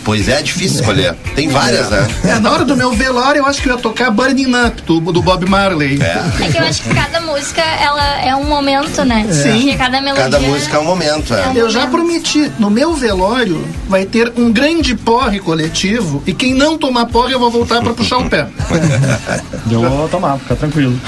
[0.06, 1.14] Pois é, é difícil escolher.
[1.34, 2.06] Tem várias, né?
[2.24, 5.00] É, na hora do meu velório, eu acho que eu ia tocar Burning Up, do,
[5.00, 5.98] do Bob Marley.
[6.00, 9.26] É que eu acho que cada música ela é um momento, né?
[9.32, 9.62] Sim.
[9.62, 10.22] Porque cada melodia.
[10.30, 11.50] Cada música é um momento, é.
[11.56, 16.78] Eu já prometi, no meu velório vai ter um grande porre coletivo e quem não
[16.78, 18.46] tomar porre eu vou voltar pra puxar o pé.
[19.68, 20.98] Eu vou tomar, fica tranquilo.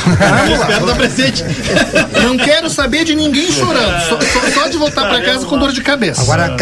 [0.53, 1.45] Espero dar presente.
[2.25, 5.71] Não quero saber de ninguém chorando, só, só- só de voltar pra casa com dor
[5.71, 6.23] de cabeça.
[6.23, 6.57] Agora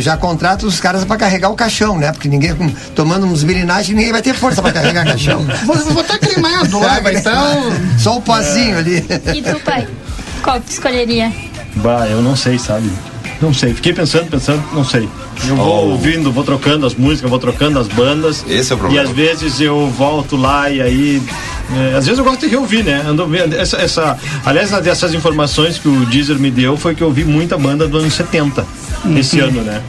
[0.00, 2.10] já contrato os caras pra carregar o caixão, né?
[2.12, 5.44] Porque ninguém, com- tomando uns virinagem, ninguém vai ter força pra carregar caixão.
[5.64, 7.56] Vou estar cremado lá, vai estar.
[7.58, 9.04] o- Só o pozinho ali.
[9.34, 9.86] E tu, pai?
[10.42, 11.32] Qual que escolheria?
[11.76, 12.90] Bah, eu não sei, sabe?
[13.40, 13.74] Não sei.
[13.74, 15.06] Fiquei pensando, pensando, não sei.
[15.46, 15.90] Eu vou Oh.
[15.90, 18.42] ouvindo, vou trocando as músicas, vou trocando as bandas.
[18.48, 19.08] Esse é o E problema.
[19.10, 21.22] às vezes eu volto lá e aí.
[21.92, 23.04] é, às vezes eu gosto de reouvir, né?
[23.06, 23.54] Ando vendo.
[23.54, 27.24] Essa, essa, aliás, uma dessas informações que o Deezer me deu foi que eu vi
[27.24, 28.64] muita banda do ano 70
[29.18, 29.82] esse ano, né?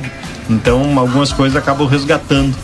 [0.49, 2.55] Então algumas coisas acabam resgatando.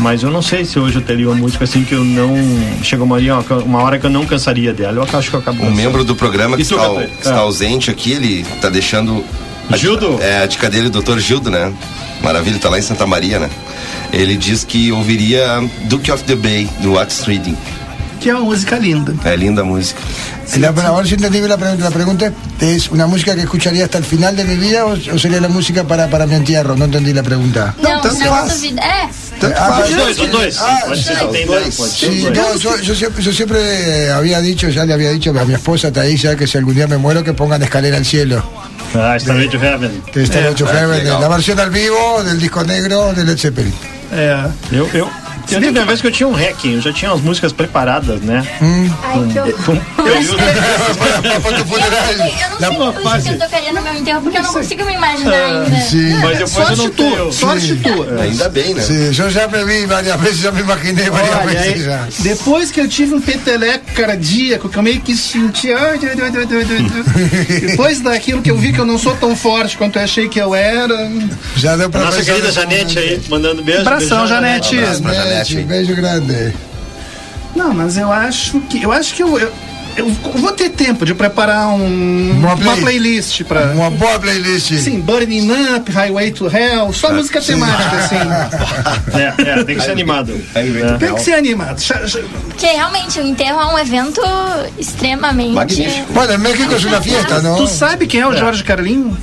[0.00, 2.34] Mas eu não sei se hoje eu teria uma música assim que eu não.
[2.82, 3.18] Chega uma,
[3.64, 5.06] uma hora que eu não cansaria dela.
[5.12, 5.76] Eu acho que eu acabo Um cansando.
[5.76, 7.40] membro do programa que está, que está Ah.
[7.40, 9.24] ausente aqui, ele tá deixando.
[9.70, 10.18] a- Gildo?
[10.20, 11.72] É, a dica dele, o doutor Gildo, né?
[12.22, 13.50] Maravilha, tá lá em Santa Maria, né?
[14.12, 17.56] Ele diz que ouviria Duke of the Bay, do Otis Reading.
[18.22, 19.12] Que é uma música linda.
[19.24, 20.00] É linda a música.
[20.60, 21.84] La, a ver si entendí la pregunta.
[21.84, 25.18] La pregunta es una música que escucharía hasta el final de mi vida o, o
[25.18, 26.76] sería la música para, para mi entierro.
[26.76, 27.74] No entendí la pregunta.
[27.82, 28.62] Não, tanto não faz.
[28.80, 29.08] Ah.
[29.56, 29.82] Ah,
[31.74, 32.80] Sí, no,
[33.18, 36.74] yo, siempre, había dicho, ya le había dicho a mi esposa Taisa que si algún
[36.76, 38.44] día me muero que pongan escalera al cielo.
[38.94, 40.02] Ah, Starway to Heaven.
[40.14, 41.20] Hecho ah, Heaven, legal.
[41.20, 43.74] la versión al vivo del disco negro de Led Zeppelin.
[44.12, 44.46] É.
[44.70, 45.08] Eu, eu,
[45.50, 48.20] eu teve uma vez que eu tinha um hacking, eu já tinha as músicas preparadas,
[48.20, 48.46] né?
[49.02, 49.52] ai, que
[51.62, 52.02] funeral.
[52.62, 53.28] Eu não sei fase.
[53.30, 55.80] eu tocaria no meu enterro, porque eu não consigo me imaginar ainda.
[55.80, 56.14] Sí.
[56.22, 57.16] Mas depois eu não tenho.
[57.16, 58.20] tua, sorte tua.
[58.20, 58.82] Ainda bem, né?
[58.82, 62.08] Sí, yo ya me vi varias veces, ya me Olha, veces aí, ya.
[62.20, 65.68] depois que eu tive um peteleco cardíaco, que eu meio que senti.
[67.60, 70.38] Depois daquilo que eu vi que eu não sou tão forte quanto eu achei que
[70.38, 71.10] eu era.
[71.58, 73.80] Ya deu para Nossa querida Janete aí, mandando beijo.
[73.82, 74.78] Abração, Janete.
[74.78, 75.31] Abraço pra Janete.
[75.32, 76.52] Janete, beijo grande.
[77.54, 78.82] Não, mas eu acho que.
[78.82, 79.38] Eu acho que eu.
[79.38, 79.52] eu
[79.94, 83.72] eu vou ter tempo de preparar um, Uma uma, play- playlist pra.
[83.72, 84.72] Uma boa playlist.
[84.78, 88.16] Sim, Burning Up, Highway to Hell, só música temática, assim.
[89.18, 90.32] É, é, tem que ser animado.
[90.54, 90.96] É.
[90.96, 91.76] Tem que ser animado.
[92.48, 94.22] Porque realmente o enterro é um evento
[94.78, 95.52] extremamente.
[95.52, 96.10] Magnífico.
[96.14, 97.56] Bueno, en México es una fiesta, ¿no?
[97.56, 99.14] Tu sabe quem é o Jorge Carlin?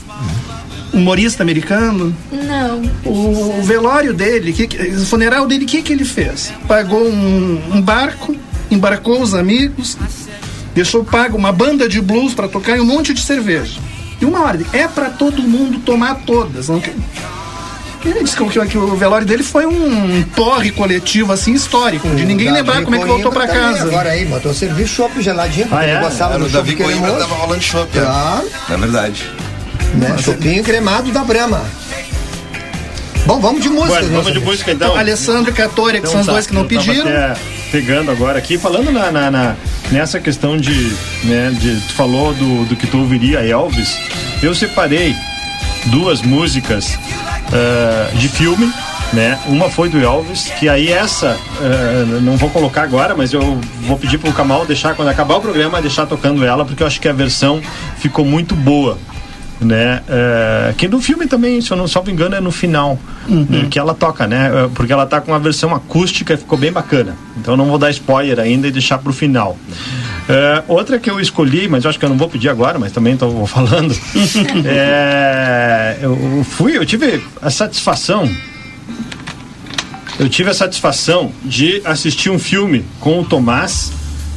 [0.93, 2.15] Humorista americano.
[2.31, 2.81] Não.
[3.05, 6.51] O velório dele, que, o funeral dele, o que, que ele fez?
[6.67, 8.35] Pagou um, um barco,
[8.71, 9.97] embarcou os amigos,
[10.73, 13.79] deixou pago uma banda de blues para tocar e um monte de cerveja.
[14.21, 16.67] E uma ordem, é para todo mundo tomar todas.
[16.69, 16.91] Não que-
[18.03, 22.25] Ele disse que, o- que o velório dele foi um porre coletivo, assim, histórico, de
[22.25, 23.83] ninguém Davi lembrar como é que voltou para também, casa.
[23.83, 25.99] Agora aí, botou serviço chopp geladinho, Ah, é?
[25.99, 27.97] gostava Era do Davi Coimbra tava rolando chopp.
[27.97, 28.05] né?
[28.05, 29.29] Claro, É verdade.
[29.95, 30.15] Né?
[30.17, 31.63] Chopinho cremado da Brahma.
[33.25, 33.89] Bom, vamos de música.
[33.99, 34.95] Bueno, vamos meus de música então.
[34.95, 37.01] Alessandro e Catória, que Então são os tá, dois que não pediram.
[37.07, 37.35] até
[37.71, 39.55] pegando agora aqui, falando na, na- na-
[39.91, 41.79] nessa questão de, né, de.
[41.87, 43.95] Tu falou do, do que tu ouviria Elvis.
[44.41, 45.15] Eu separei
[45.85, 46.97] duas músicas
[47.53, 48.71] eh, de filme.
[49.11, 49.39] Né?
[49.47, 53.97] Uma foi do Elvis, que aí essa eh, não vou colocar agora, mas eu vou
[53.97, 57.07] pedir pro Kamal deixar, quando acabar o programa, deixar tocando ela, porque eu acho que
[57.09, 57.59] a versão
[57.97, 58.99] ficou muito boa.
[59.59, 60.01] Né?
[60.07, 62.97] É, que no filme também, se eu não salvo engano, é no final
[63.27, 64.51] né, que ela toca, né?
[64.53, 67.15] É, Porque ela tá com uma versão acústica e ficou bem bacana.
[67.37, 69.57] Então não vou dar spoiler ainda e deixar pro final.
[70.27, 72.91] É, outra que eu escolhi, mas eu acho que eu não vou pedir agora, mas
[72.91, 73.93] também estou falando.
[74.65, 78.29] é, eu, eu fui, eu tive a satisfação
[80.19, 83.93] eu tive a satisfação de assistir um filme com o Tomás.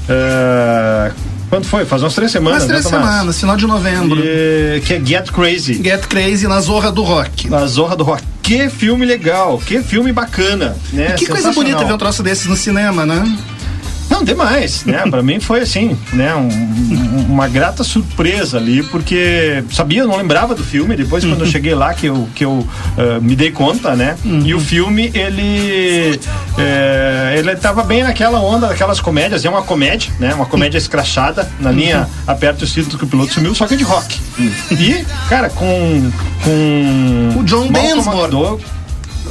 [0.08, 1.10] é,
[1.52, 1.84] quando foi?
[1.84, 4.18] Faz umas três semanas, Umas três né, semanas, final de novembro.
[4.24, 5.84] E- que é Get Crazy.
[5.84, 7.46] Get Crazy na Zorra do Rock.
[7.50, 8.22] Na Zorra do Rock.
[8.42, 11.12] Que filme legal, que filme bacana, né?
[11.12, 13.22] Que coisa bonita ver um troço desses no cinema, né?
[14.22, 15.02] Não, demais, né?
[15.10, 16.34] Pra mim foi assim, né?
[16.34, 20.94] um- um- uma grata surpresa ali, porque sabia, eu não lembrava do filme.
[20.96, 22.66] Depois, quando eu cheguei lá, que eu, que eu
[22.98, 24.16] eh, me dei conta, né?
[24.44, 26.20] E o filme, ele.
[26.58, 29.44] eh, ele tava bem naquela onda daquelas comédias.
[29.44, 30.34] É uma comédia, né?
[30.34, 33.84] Uma comédia escrachada, na linha Aperta o cinto que o piloto sumiu, só que de
[33.84, 34.18] rock.
[34.70, 36.10] E, cara, com.
[36.44, 38.58] com O John Densmore.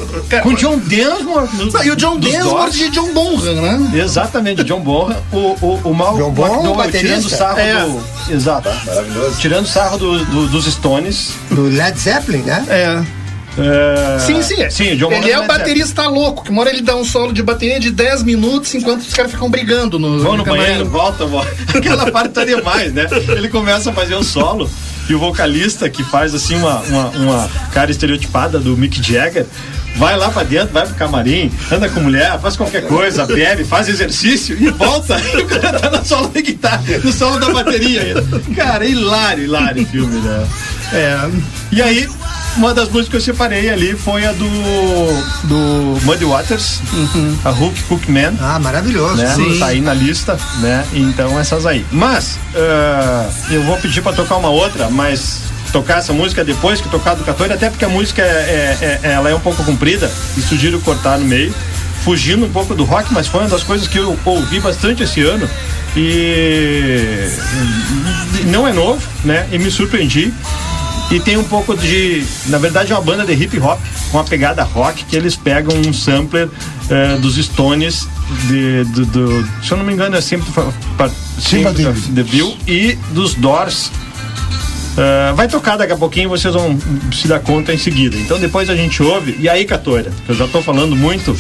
[0.02, 1.50] McDowell, Com o John Densmore.
[1.54, 2.74] Não, e o John Densmore Doors.
[2.76, 4.02] de John Bonham, né?
[4.02, 7.74] Exatamente, John Bonham, o, o, o Mal John Bonham, tirando sarro É.
[7.86, 8.04] do.
[8.34, 8.70] Exato.
[8.86, 9.38] Maravilhoso.
[9.40, 11.32] Tirando sarro do- do- dos Stones.
[11.50, 12.66] Do Led Zeppelin, né?
[12.70, 13.22] É.
[13.58, 14.70] É, Sim, sim.
[14.70, 15.48] Sim, o John Bonham Ele é o Led Zeppelin.
[15.48, 19.02] baterista louco, que uma hora ele dá um solo de bateria de 10 minutos enquanto
[19.02, 20.64] os caras ficam brigando no, Vão no camarim.
[20.64, 21.52] banheiro, volta, volta.
[21.78, 23.08] Aquela parte tá demais, né?
[23.28, 24.70] Ele começa a fazer o solo
[25.10, 29.46] e o vocalista que faz assim uma, uma, uma cara estereotipada do Mick Jagger
[29.96, 33.88] vai lá pra dentro, vai pro camarim, anda com mulher, faz qualquer coisa, bebe, faz
[33.90, 35.20] exercício e volta.
[35.34, 38.16] E o cara tá no solo da guitarra, no solo da bateria.
[38.56, 40.48] Cara, hilário, hilário o filme, né?
[40.94, 41.30] É.
[41.72, 42.10] E aí,
[42.58, 44.46] uma das músicas que eu separei ali foi a do,
[45.46, 46.82] do Muddy Waters,
[47.46, 49.16] a Hook Hook Man Ah, maravilhoso.
[49.16, 49.34] né?
[49.36, 49.58] Sim.
[49.60, 50.86] Tá aí na lista, né?
[50.94, 51.86] Então essas aí.
[51.92, 56.90] Mas ah, eu vou pedir pra tocar uma outra, mas tocar essa música depois que
[56.90, 60.12] tocar do Católico, até porque a música é, é- é- ela é um pouco comprida
[60.38, 61.54] e sugiro cortar no meio.
[62.04, 65.22] Fugindo um pouco do rock, mas foi uma das coisas que eu ouvi bastante esse
[65.22, 65.48] ano
[65.96, 67.30] e
[68.48, 69.48] não é novo, né?
[69.52, 70.34] E me surpreendi.
[71.12, 72.24] E tem um pouco de.
[72.48, 75.76] Na verdade, é uma banda de hip hop, com uma pegada rock, que eles pegam
[75.86, 76.48] um sampler
[76.90, 78.08] eh, dos Stones,
[78.48, 80.48] de, do, do- se eu não me engano, é sempre
[81.38, 81.84] Sympathy.
[82.16, 83.92] The Bill e dos Doors.
[84.98, 86.78] Eh, vai tocar daqui a pouquinho, vocês vão
[87.14, 88.18] se dar conta em seguida.
[88.18, 89.38] Então depois a gente ouve.
[89.40, 91.36] E aí, Catória, que eu já tô falando muito,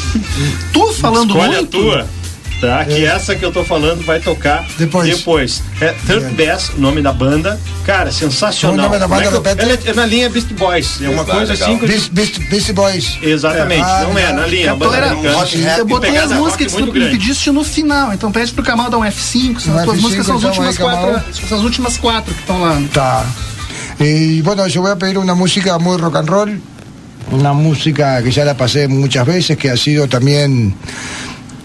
[0.71, 1.77] Tu falando escolhe muito.
[1.77, 2.07] a tua.
[2.61, 2.85] Tá?
[2.85, 5.09] Que essa que eu tô falando vai tocar Depois.
[5.17, 5.63] depois.
[5.81, 7.59] É Third Bass, o nome da banda.
[7.83, 8.77] Cara, sensacional.
[8.77, 11.01] O nome da banda, Como é que eu- é, é na linha Beast Boys.
[11.01, 11.69] É uma Exato, coisa legal.
[11.75, 13.17] assim Beast, Beast, Beast Boys.
[13.19, 15.37] Exatamente, Ah, não é, na linha, a banda Católica, americana.
[15.39, 18.13] rock rap, eu botei as músicas que tu me pediste no final.
[18.13, 20.41] Então pede pro Kamal dar um F5, são Um as tuas F5, músicas são as
[20.43, 21.07] então, últimas Kamal.
[21.07, 21.47] quatro.
[21.49, 22.79] São as últimas quatro que estão lá.
[22.79, 23.25] Está.
[23.99, 26.61] Y bueno, yo voy a pedir una música muy rock and roll,
[27.31, 30.75] una música que ya la pasé muchas veces, que ha sido también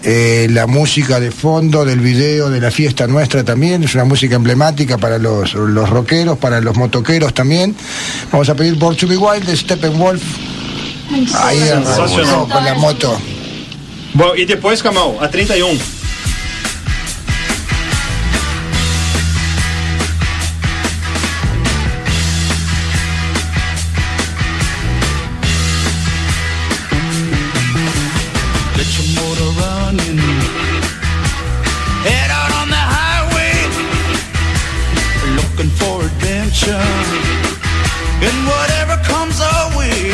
[0.03, 4.35] eh, la música de fondo del video de la fiesta nuestra también, es una música
[4.35, 7.75] emblemática para los, los rockeros, para los motoqueros también.
[8.31, 10.21] Vamos a pedir Born to Be Wild de Steppenwolf.
[11.35, 11.59] Ahí
[12.51, 13.19] con la moto.
[14.13, 15.96] Bom, e depois, Camal, a 31.
[36.67, 37.47] Adventure.
[38.27, 40.11] And whatever comes our way.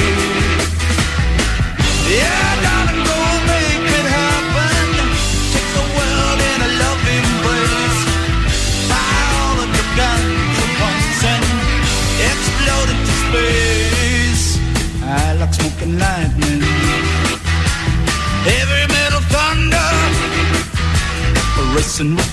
[2.09, 4.87] Yeah, darling, go make it happen.
[5.53, 7.99] Take the world in a loving embrace.
[8.89, 11.45] Fire all of your guns at once and
[12.29, 14.45] explode into space.
[15.03, 16.61] I like smoking lightning.
[18.43, 19.93] Heavy metal thunder
[21.73, 22.32] Racing with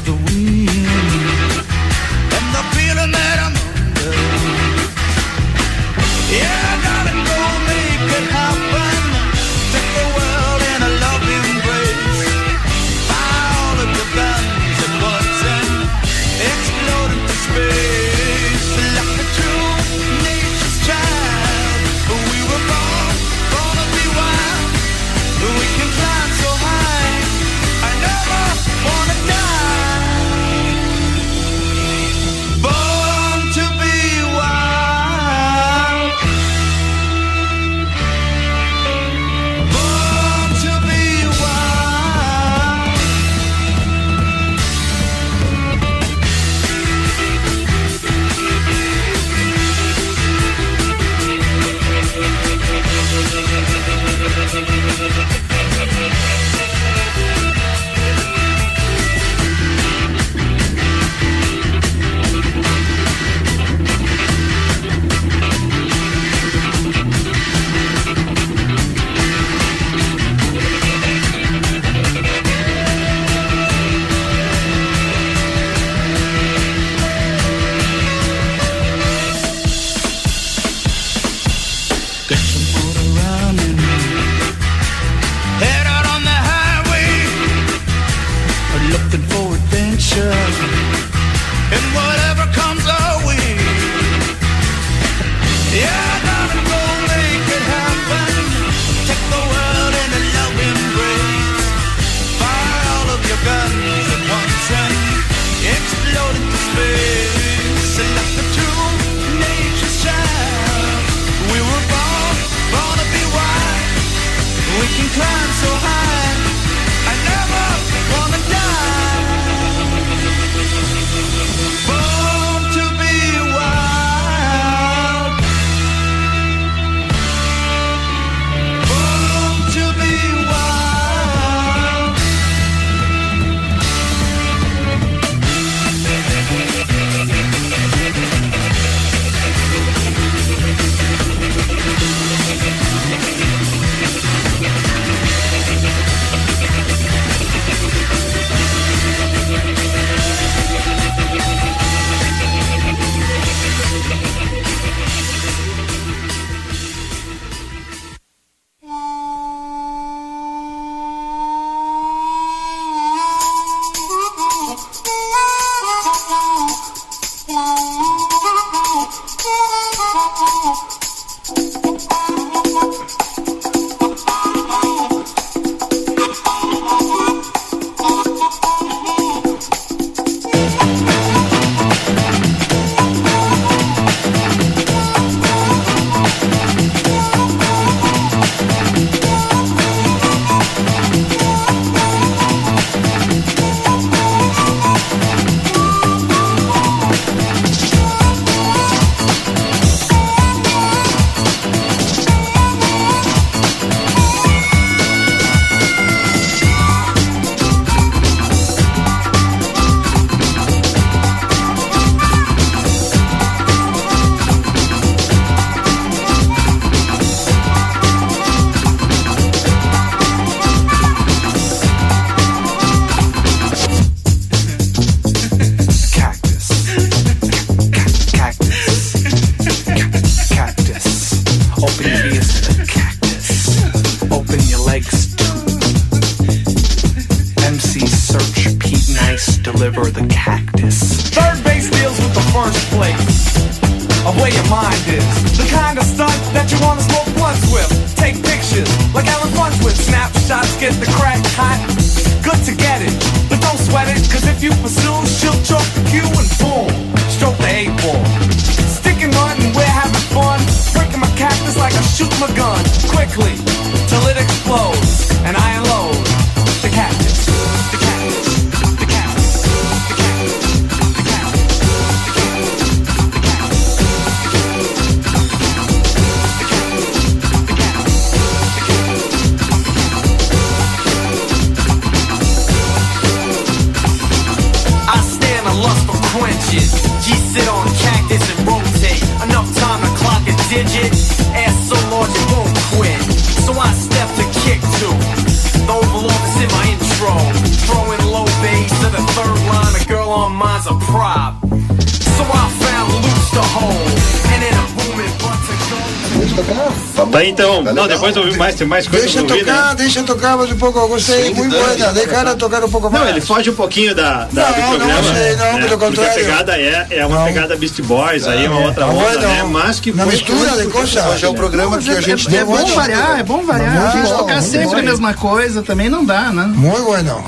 [308.70, 309.94] mais, tem mais coisa Deixa ouvir, tocar, né?
[309.96, 311.08] deixa tocar mais um pouco.
[311.08, 311.84] Gostei, Swing muito dance.
[311.96, 312.12] buena.
[312.12, 313.24] Deixa tocar um pouco mais.
[313.24, 315.34] Não, ele foge um pouquinho da, da- Não, do não programa.
[315.34, 315.72] sei, não, né?
[315.72, 316.32] pelo Porque contrário.
[316.32, 317.44] a pegada é, é uma Não.
[317.46, 319.40] pegada Beast Boys, aí é uma outra Tá onda, bueno.
[319.48, 319.62] né?
[319.70, 321.26] Mas que foi mistura de coisas.
[321.26, 323.92] Hoje é o programa que a gente É tem bom muito- variar, é bom variar.
[323.92, 326.64] Muito a gente tocar muito sempre a mesma coisa também não dá, né?
[326.74, 327.42] Muy bueno.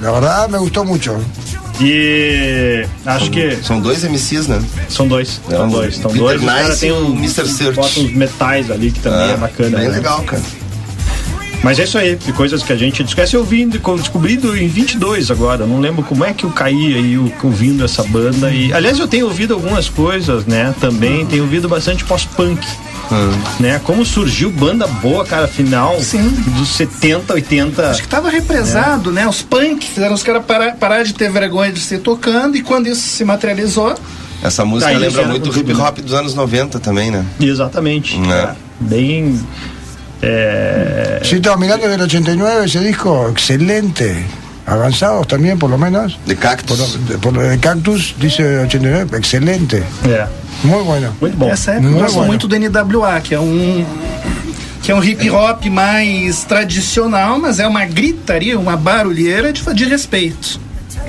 [0.00, 1.16] La verdad me gustó mucho.
[1.80, 4.62] E acho que São dois MCs, né?
[4.88, 5.40] são dois.
[5.50, 5.96] É, São o dois.
[5.96, 6.40] São Peter dois.
[6.42, 7.46] Nice têm e o um, Mr.
[7.48, 7.72] Search.
[7.74, 9.78] Bota uns metais ali que também é, bacana.
[9.78, 9.94] Bem né?
[9.96, 10.42] legal, cara.
[11.62, 15.30] Mas é isso aí, de coisas que a gente esquece ouvindo, com- descobrindo em 22
[15.30, 15.64] agora.
[15.64, 18.50] Não lembro como é que eu caí aí o- ouvindo essa banda.
[18.50, 20.74] E, aliás, eu tenho ouvido algumas coisas, né?
[20.80, 22.66] Também tenho ouvido bastante pós-punk.
[23.60, 23.78] Né?
[23.84, 26.30] Como surgiu banda boa, cara, final Sim.
[26.56, 27.90] dos 70, 80.
[27.90, 29.28] Acho que tava represado, né?
[29.28, 32.86] Os punk fizeram os caras parar, parar de ter vergonha de ser tocando e quando
[32.86, 33.94] isso se materializou,
[34.42, 35.80] Essa música lembra muito o hip né?
[35.84, 37.24] hop dos anos 90 também, né?
[37.38, 38.18] Exatamente.
[38.30, 38.32] É.
[38.32, 38.54] É.
[38.80, 39.38] Bem.
[40.22, 44.24] É, Sí, estaba mirando del 89 ese disco, excelente.
[44.66, 46.18] Avanzados también, por lo menos.
[46.26, 46.78] De Cactus.
[46.78, 49.82] Por lo, de, por lo de Cactus, dice 89, excelente.
[50.04, 50.26] é.
[50.64, 51.12] Muy bueno.
[51.20, 51.50] Muito bom.
[51.50, 52.28] essa época eu Muito gosto bueno.
[52.28, 53.84] muito do NWA, que é um,
[54.80, 59.84] que é um hip hop mais tradicional, mas é uma gritaria, uma barulheira de, de
[59.86, 60.60] respeito.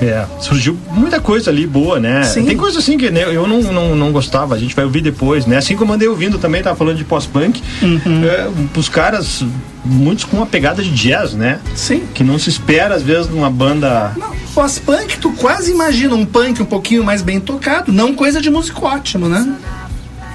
[0.02, 2.24] É, surgiu muita coisa ali boa, né?
[2.24, 2.44] Sim.
[2.44, 5.46] Tem coisa assim que né, eu não, não, não gostava, a gente vai ouvir depois,
[5.46, 5.56] né?
[5.58, 8.24] Assim como andei ouvindo também, tava falando de pós-punk, Uhum.
[8.24, 9.44] é, os caras,
[9.84, 11.60] muitos com uma pegada de jazz, né?
[11.74, 12.02] Sim.
[12.12, 14.12] Que não se espera, às vezes, numa banda.
[14.54, 18.84] Pós-punk, tu quase imagina um punk um pouquinho mais bem tocado, não coisa de músico
[18.86, 19.56] ótimo, né?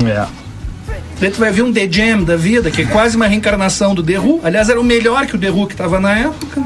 [0.05, 0.25] É.
[1.19, 4.01] Daí tu vai ver um The Jam da vida, que é quase uma reencarnação do
[4.01, 4.39] The Who.
[4.41, 6.63] Aliás, era o melhor que o The Who que tava na época.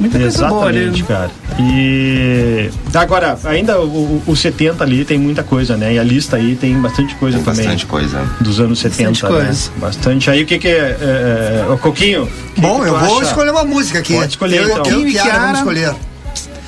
[0.00, 0.78] Muita coisa boa ali.
[0.78, 1.30] Exatamente, cara.
[1.58, 5.94] E agora, ainda o, o 70 ali tem muita coisa, né?
[5.94, 7.64] E a lista aí tem bastante coisa Tem também.
[7.64, 8.20] bastante coisa.
[8.40, 9.44] Dos anos 70, Bastante né?
[9.44, 9.70] coisa.
[9.76, 10.30] Bastante.
[10.30, 12.28] Aí o que que é, é, é, o Coquinho?
[12.54, 13.28] que Bom, que eu vou acha?
[13.28, 14.14] escolher uma música aqui.
[14.14, 14.86] Pode escolher, eu, então.
[14.86, 15.42] Eu e Kiara Kiara.
[15.42, 15.94] vamos escolher.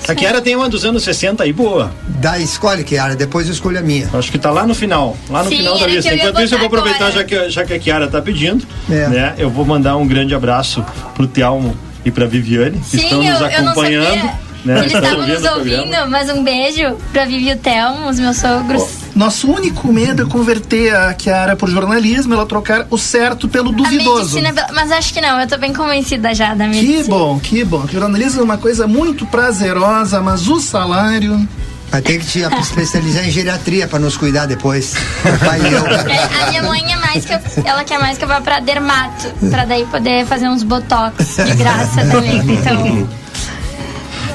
[0.09, 1.91] A Kiara tem uma dos anos 60 aí, boa.
[2.21, 4.09] Da escolhe, Kiara, depois eu escolho a minha.
[4.15, 6.15] Acho que tá lá no final, lá no Sim, final da que lista.
[6.15, 7.13] Enquanto isso, eu vou aproveitar, agora.
[7.13, 9.09] já que, já que a Kiara tá pedindo, É.
[9.09, 9.35] né?
[9.37, 10.85] Eu vou mandar um grande abraço
[11.17, 14.07] pro Telmo e pra Viviane, que Sim, estão eu, nos eu não acompanhando.
[14.07, 14.47] sabia.
[14.65, 14.79] Né?
[14.81, 15.59] Eles estavam nos o programa.
[15.59, 18.85] ouvindo, mas um beijo pra Vivi e o Telmo, os meus sogros.
[19.15, 24.35] Nosso único medo é converter a Kiara por jornalismo, ela trocar o certo pelo duvidoso.
[24.37, 27.03] medicina, mas acho que não, eu tô bem convencida já da medicina.
[27.05, 27.87] Que bom, que bom.
[27.87, 31.49] Jornalismo é uma coisa muito prazerosa, mas o salário.
[31.91, 34.95] Vai ter que te especializar em geriatria pra nos cuidar depois.
[35.45, 35.87] Pai e eu.
[35.87, 38.61] É, a minha mãe é mais que eu, ela quer mais que eu vá pra
[38.61, 42.39] dermato, pra daí poder fazer uns botox de graça também.
[42.39, 43.09] Então,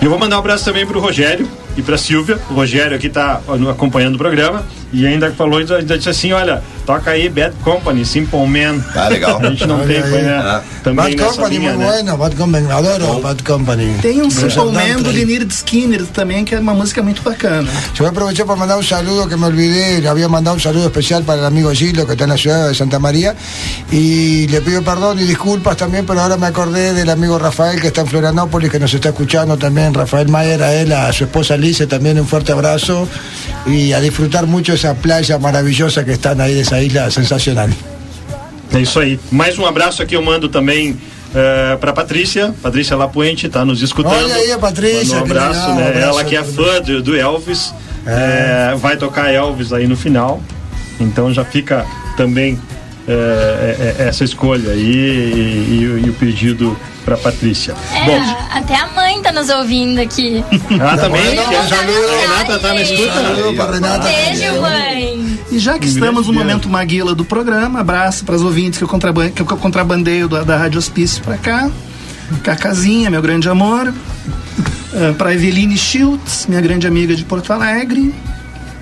[0.01, 1.47] eu vou mandar um abraço também pro Rogério
[1.77, 2.39] e pra Silvia.
[2.49, 7.11] O Rogério aqui tá acompanhando o programa e ainda falou, ainda disse assim, olha, toca
[7.11, 8.83] aí Bad Company, Simple Man.
[8.95, 9.39] Ah, legal.
[9.41, 10.33] A gente não Olha tem, foi, né?
[10.33, 10.61] Ah.
[10.83, 11.91] Também Bad Company, linha, muy né?
[11.91, 12.17] bueno.
[12.17, 13.95] Bad Company, adoro Bad Company.
[14.01, 15.11] Tem um Simple Man do.
[15.11, 17.69] Lynyrd Skinner também, que é uma música muito bacana.
[17.93, 20.61] Yo voy a aprovechar para mandar un saludo que me olvidé, le había mandado un
[20.61, 23.35] saludo especial para el amigo Gilo que está en la ciudad de Santa María
[23.91, 27.87] y le pido perdón y disculpas también, pero ahora me acordé del amigo Rafael que
[27.87, 31.57] está en Florianópolis que nos está escuchando también, Rafael Mayer, a él, a su esposa
[31.57, 33.07] Lice también un fuerte abrazo
[33.67, 37.69] y a disfrutar mucho esa playa maravillosa que están ahí de esa isla sensacional.
[38.73, 39.19] É isso aí.
[39.31, 40.97] Mais um abraço aqui eu mando também
[41.35, 42.53] eh, pra Patrícia.
[42.63, 44.15] Patrícia Lapuente tá nos escutando.
[44.25, 45.83] Olha aí a Patrícia, Manda um abraço, legal, né?
[45.83, 47.73] um abraço Ela que é fã do, do Elvis.
[48.07, 50.41] eh, vai tocar Elvis aí no final.
[50.99, 51.85] Então já fica
[52.17, 52.57] também
[53.07, 56.75] eh, essa escolha aí e, e- e o pedido
[57.05, 57.75] pra Patrícia.
[57.93, 60.43] é, Bom, até a mãe tá nos ouvindo aqui.
[60.79, 61.35] ela também.
[61.35, 62.09] Saludo.
[62.09, 63.71] a Renata tá na escuta.
[63.71, 64.07] Renata.
[64.07, 65.39] Beijo, mãe.
[65.51, 68.83] E já que Um estamos no momento Maguila do programa, abraço para os ouvintes que
[68.83, 71.69] eu, contraban que eu contrabandeio da, da Rádio Hospício para cá.
[72.43, 73.93] Cacazinha, meu grande amor.
[75.17, 78.13] para Eveline Schultz, minha grande amiga de Porto Alegre.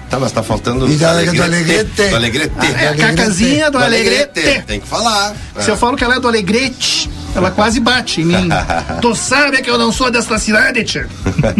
[0.09, 0.91] Tá, mas tá faltando.
[0.91, 1.37] E da- Alegrete.
[1.37, 2.09] do Alegrete.
[2.09, 2.53] Do Alegrete.
[2.79, 4.63] É a Cacazinha do Do Alegrete.
[4.65, 5.35] Tem que falar.
[5.59, 8.49] Se eu falo que ela é do Alegrete, ela quase bate em mim.
[9.01, 11.07] tu sabe que eu não sou desta cidade, tio.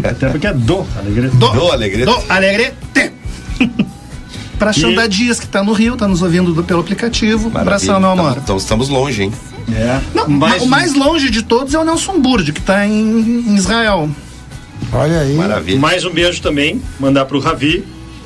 [0.03, 1.36] Até porque é do Alegrete.
[1.36, 2.05] Do, Do Alegrete.
[2.05, 2.76] Do Alegrete.
[4.57, 7.43] Pra Xanda Dias, que tá no Rio, tá nos ouvindo do- pelo aplicativo.
[7.49, 7.61] Maravilha.
[7.61, 8.32] Abração, meu amor.
[8.32, 9.34] Então, então estamos longe, hein?
[9.72, 9.99] É.
[10.13, 12.91] Não, Mais o mais longe de todos é o Nelson Burd, que tá em,
[13.47, 14.09] em Israel.
[14.91, 15.34] Olha aí.
[15.36, 15.80] Maravilha.
[15.80, 17.86] Mais um beijo também, mandar pro Ravi,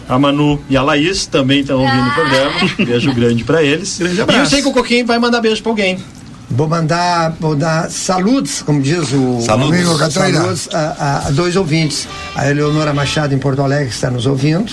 [0.09, 2.51] a Manu e a Laís também estão ouvindo o programa.
[2.83, 3.99] Beijo grande pra eles.
[3.99, 4.49] Grande E eu abraço.
[4.51, 5.99] sei que o Coquinho vai mandar beijo pra alguém.
[6.55, 9.73] Vou mandar, vou dar saludos, como diz o Saludos.
[9.73, 10.39] amigo Catarina.
[10.39, 12.07] saludos a, a- dois ouvintes.
[12.35, 14.71] A Eleonora Machado em Porto Alegre que está nos ouvindo,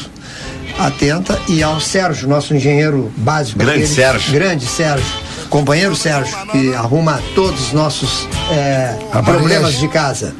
[0.78, 3.58] atenta, e ao Sérgio, nosso engenheiro básico.
[3.58, 4.32] Grande Sérgio.
[4.32, 5.06] Grande Sérgio.
[5.48, 10.32] Companheiro Sérgio, que arruma todos os nossos é, problemas de casa.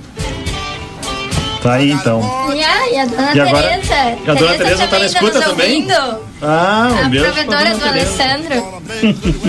[1.63, 2.21] Tá aí então.
[2.55, 3.69] E a, e a dona E agora?
[3.69, 3.95] Tereza?
[4.27, 5.83] E a dona Tereza tá na nos escuta também?
[5.83, 6.19] ouvindo.
[6.43, 7.25] Ah, um A beijo.
[7.27, 7.89] provedora do Tereza.
[8.23, 8.81] Alessandro.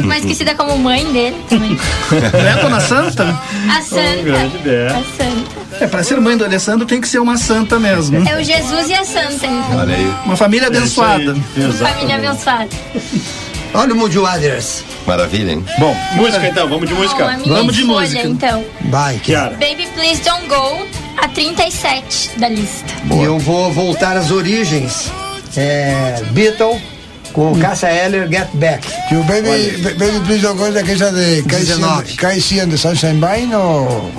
[0.03, 1.71] mais conhecida como mãe dele também.
[2.11, 3.23] Né, Dona Santa?
[3.23, 4.23] A Um Santa.
[4.23, 4.93] grande beijo.
[4.95, 5.61] A Santa.
[5.85, 8.27] É, pra ser mãe do Alessandro tem que ser uma santa mesmo.
[8.27, 9.77] É o Jesus e a Santa, então.
[9.79, 10.13] Olha aí.
[10.25, 11.23] Uma família abençoada.
[11.23, 11.93] É isso aí, exato.
[11.95, 12.69] Família abençoada.
[13.73, 14.83] Olha o Moody Waters.
[15.07, 15.65] Maravilha, hein?
[15.79, 17.37] Bom, música então, vamos de Bom, a música.
[17.37, 18.27] minha Vamos de escolha, música.
[18.27, 18.65] então.
[18.89, 19.51] Vai, Kiara.
[19.51, 20.85] Baby Please Don't Go,
[21.17, 22.93] a 37 da lista.
[23.13, 25.11] E eu vou voltar às origens.
[25.55, 26.79] É, Beatle
[27.33, 28.87] com Cássia Eller, Get Back.
[29.09, 32.59] Que o Baby, Baby Please Don't Go es de Casey 19.
[32.61, 34.09] and- the Sunshine Vine o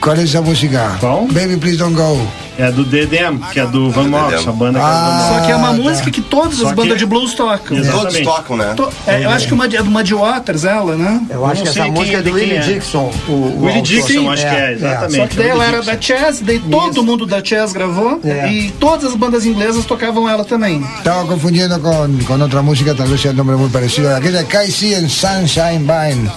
[0.00, 0.96] cuál es esa música?
[1.00, 1.26] ¿Cuál?
[1.32, 2.16] Baby Please Don't Go.
[2.60, 5.34] É do DDM, que é do Van Morrison, a banda que é do Van Morrison.
[5.40, 7.76] Só que é uma Ah, música que todas Só as bandas que- de blues tocam.
[7.76, 7.98] Exato.
[7.98, 8.24] Todos Exatamente.
[8.24, 8.74] tocam, né?
[8.74, 11.20] To- é, eu acho que uma de, é do Muddy Waters, ela, né?
[11.30, 12.60] Eu acho não que essa música quem- é do Willie é.
[12.60, 13.12] Dixon.
[13.28, 13.82] O, o Willie.
[13.82, 15.16] Dixon, acho que é, exatamente.
[15.16, 18.52] Só que daí ela era da Chess, daí todo mundo da Chess gravou É.
[18.52, 20.84] e todas as bandas inglesas tocavam ela também.
[20.98, 24.14] Estaba confundiendo con, con otra música, tal vez sea el nombre muy parecido.
[24.14, 26.30] Aquella Casey and Sunshine Vine.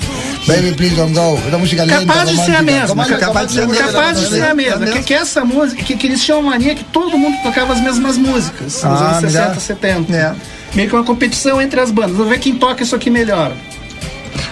[0.45, 1.37] Baby, please don't go.
[1.45, 3.05] Esta música Capaz de ser a mesma.
[3.05, 3.87] Capaz de ser a mesma.
[3.87, 4.85] Capaz de ser a mesma.
[4.87, 8.17] Que, que essa música, que, que eles tinham mania que todo mundo tocava as mesmas
[8.17, 9.59] músicas nos Ah, anos 60, mirá.
[9.59, 10.13] 70.
[10.15, 10.35] É.
[10.73, 12.11] Meio que uma competição entre as bandas.
[12.11, 13.53] Vamos ver quem toca isso aqui melhor.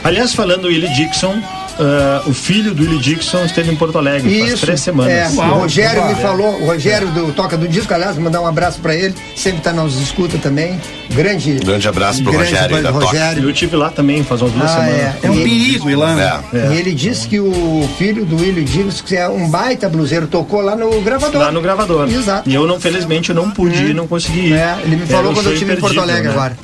[0.04, 1.42] Aliás, falando do Willie Dixon,
[1.82, 4.66] ah, o filho do Willie Dixon esteve em Porto Alegre faz Isso.
[4.66, 5.12] três semanas.
[5.12, 5.58] É, Uau.
[5.58, 8.94] o Rogério me falou, o Rogério do Toca do Disco, aliás, mandar um abraço pra
[8.96, 10.80] ele, sempre tá nos escuta também.
[11.10, 11.56] Grande.
[11.56, 13.06] Grande abraço pro grande Rogério da Toca.
[13.06, 13.50] Rogério.
[13.50, 14.96] Eu tive lá também faz umas duas Ah, semanas.
[14.96, 15.16] é.
[15.24, 16.44] É um perigo ir lá.
[16.54, 16.74] É.
[16.74, 20.62] E ele disse que o filho do Willie Dixon, que é um baita bluseiro, tocou
[20.62, 21.42] lá no gravador.
[21.42, 22.08] Lá no gravador.
[22.10, 22.50] Exato.
[22.50, 24.54] E eu, não, felizmente, eu não pude ir, não consegui ir.
[24.54, 26.30] É, ele me Era falou um quando eu estive em Porto Alegre né?
[26.30, 26.58] agora.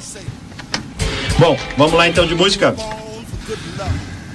[1.40, 2.74] Bom, vamos lá então de música.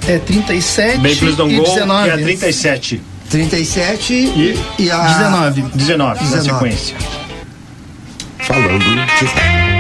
[0.09, 2.05] É 37 Bem Please Don't e Go, 19.
[2.05, 3.03] que é 37.
[3.31, 5.63] 37 E e a 19.
[5.75, 6.51] 19, na 19.
[6.51, 6.97] sequência.
[8.41, 9.72] Falando de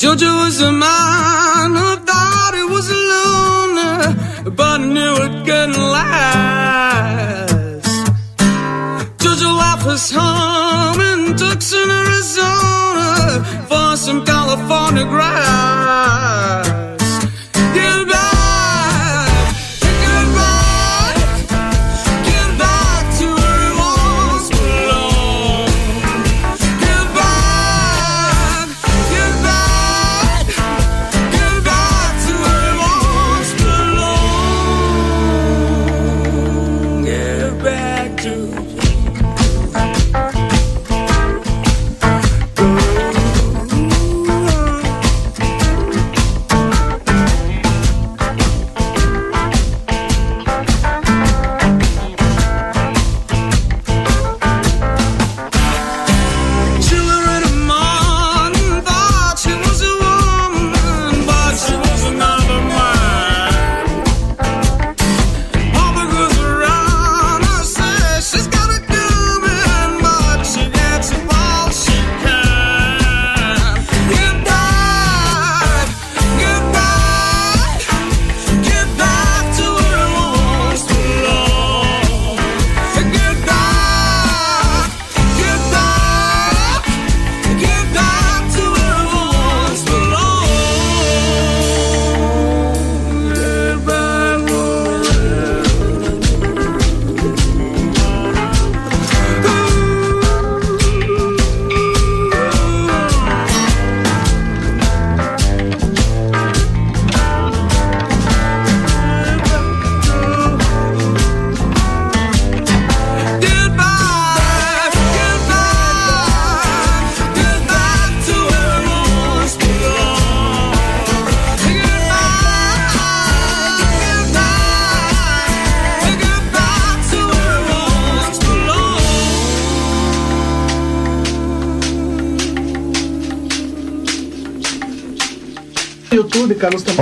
[0.00, 7.44] Georgia was a man who thought he was a loner, but knew it couldn't last.
[9.18, 16.69] Georgia left was home in Tucson, Arizona, for some California grass.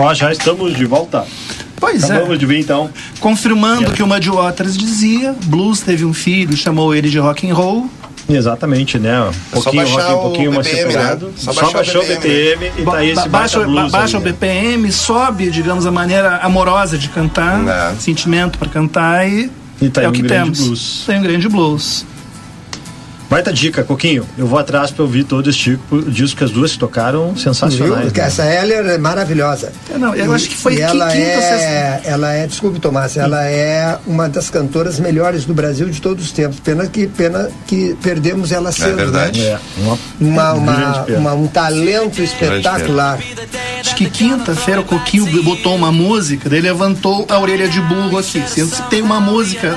[0.00, 1.24] Ó, já estamos de volta.
[1.76, 2.38] Pois Acabamos é.
[2.38, 2.90] de ver então.
[3.20, 7.54] Confirmando que o Muddy Waters dizia, Blues teve um filho, chamou ele de rock and
[7.54, 7.88] roll.
[8.28, 9.22] Exatamente, né?
[9.22, 9.32] Um
[9.62, 11.26] pouquinho baixar rock, um pouquinho o mais BPM, separado.
[11.26, 11.32] né?
[11.36, 14.16] Só, Só baixou o BPM, BPM e tá aí esse Ba- baixa, blues ba- baixa
[14.18, 14.32] aí, o né?
[14.32, 17.94] BPM, sobe, digamos, a maneira amorosa de cantar, É.
[17.98, 20.60] sentimento pra cantar e, E tá é o um que grande temos.
[20.60, 21.02] blues.
[21.06, 22.04] Tem um grande blues.
[23.30, 24.24] Baita dica, Coquinho.
[24.38, 28.04] Eu vou atrás pra ouvir todo esse tipo, disco que as duas se tocaram sensacionais.
[28.04, 28.12] Viu?
[28.14, 28.26] Né?
[28.26, 29.70] essa Heller é maravilhosa.
[29.98, 32.78] É, não, eu acho que foi e qui- ela quinta ou é, ela é, desculpe
[32.78, 36.60] Tomás, ela é uma das cantoras melhores do Brasil de todos os tempos.
[36.60, 38.96] Pena que pena que perdemos ela cedo.
[38.96, 39.40] verdade.
[39.40, 39.46] né?
[39.48, 43.18] É, uma, Uma, uma- uma- um talento espetacular.
[43.80, 48.42] Acho que quinta-feira o Coquinho botou uma música, daí levantou a orelha de burro aqui.
[48.48, 49.76] Se tem uma música,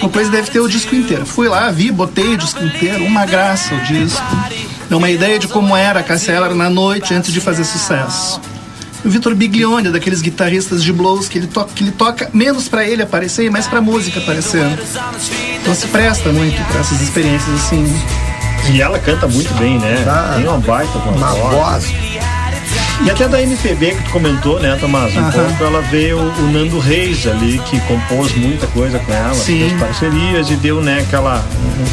[0.00, 1.24] uma coisa deve ter o disco inteiro.
[1.26, 4.22] Fui lá, vi, botei o disco inteiro, uma graça o disco.
[4.88, 8.40] Deu uma ideia de como era a Cassia Eller na noite antes de fazer sucesso.
[9.04, 12.86] O Vitor Biglione, daqueles guitarristas de blues que ele toca, que ele toca menos pra
[12.86, 14.64] ele aparecer e mais pra música aparecer.
[15.60, 17.84] Então se presta muito pra essas experiências assim.
[18.72, 20.04] E ela canta muito bem, né?
[20.06, 21.84] Ah, Tem uma baita com Uma voz.
[23.04, 25.14] E até da MPB que tu comentou, né, Tomás?
[25.16, 25.32] Um Aham.
[25.32, 29.58] pouco ela veio o Nando Reis ali, que compôs muita coisa com ela, Sim.
[29.68, 31.44] fez parcerias e deu, né, aquela.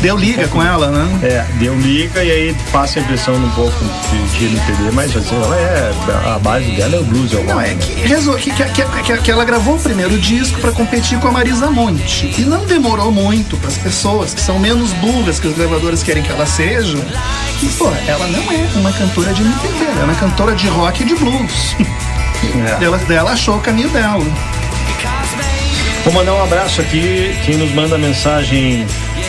[0.01, 1.20] Deu liga com ela, né?
[1.24, 3.74] É, deu liga e aí passa a impressão um pouco
[4.12, 5.91] de, de MPB, mas assim, ela é.
[6.36, 8.64] A base dela é o blues, eu Não, é que, resol- que, que,
[9.03, 12.34] que, que- ela gravou o primeiro disco para competir com a Marisa Monte.
[12.38, 16.22] E não demorou muito para as pessoas que são menos burras que os gravadores querem
[16.22, 16.97] que ela seja.
[17.64, 20.99] E, pô, ela não é uma cantora de MPB, ela é uma cantora de rock
[21.06, 21.76] de blues.
[22.41, 22.86] É.
[22.86, 24.24] Ela, ela achou o caminho dela.
[26.06, 28.88] Vou mandar um abraço aqui, quem nos manda mensagem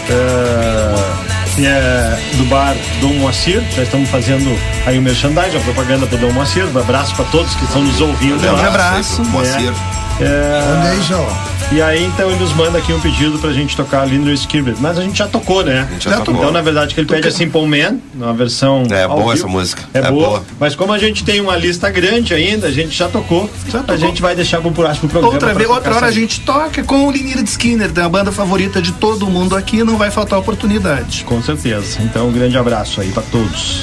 [0.09, 4.57] é, que é do bar Dom Moacir, já estamos fazendo
[4.87, 8.01] aí o merchandising, a propaganda pro Dom Moacir, um abraço para todos que estão nos
[8.01, 8.41] ouvindo.
[8.47, 8.67] Um lá.
[8.69, 9.25] abraço.
[9.25, 9.73] Moacir.
[10.21, 11.60] É, ¿Dónde hizo?
[11.73, 14.99] E aí então ele nos manda aqui um pedido pra gente tocar Linder Skibber, mas
[14.99, 15.87] a gente já tocou, né?
[15.93, 16.35] gente já tocou.
[16.35, 19.33] Então na verdade que ele pede é Simple Man, uma versão É ao boa vivo.
[19.33, 19.83] essa música.
[19.95, 20.45] É, É boa, boa.
[20.59, 23.95] mas como a gente tem uma lista grande ainda, a gente já tocou, tocou.
[23.95, 25.33] a gente vai deixar pro próximo programa.
[25.35, 28.93] Outra vez, outra hora a gente toca com o Lynyrd Skinner, da banda favorita de
[28.93, 31.25] todo mundo aqui, não vai faltar oportunidade.
[31.25, 31.99] Com certeza.
[32.03, 33.83] Então um grande abraço aí pra todos.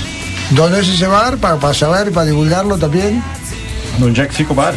[0.51, 1.37] ¿Dónde es ese bar?
[1.37, 3.21] Para saber, para divulgarlo también.
[4.01, 4.73] Onde é que fica o bar?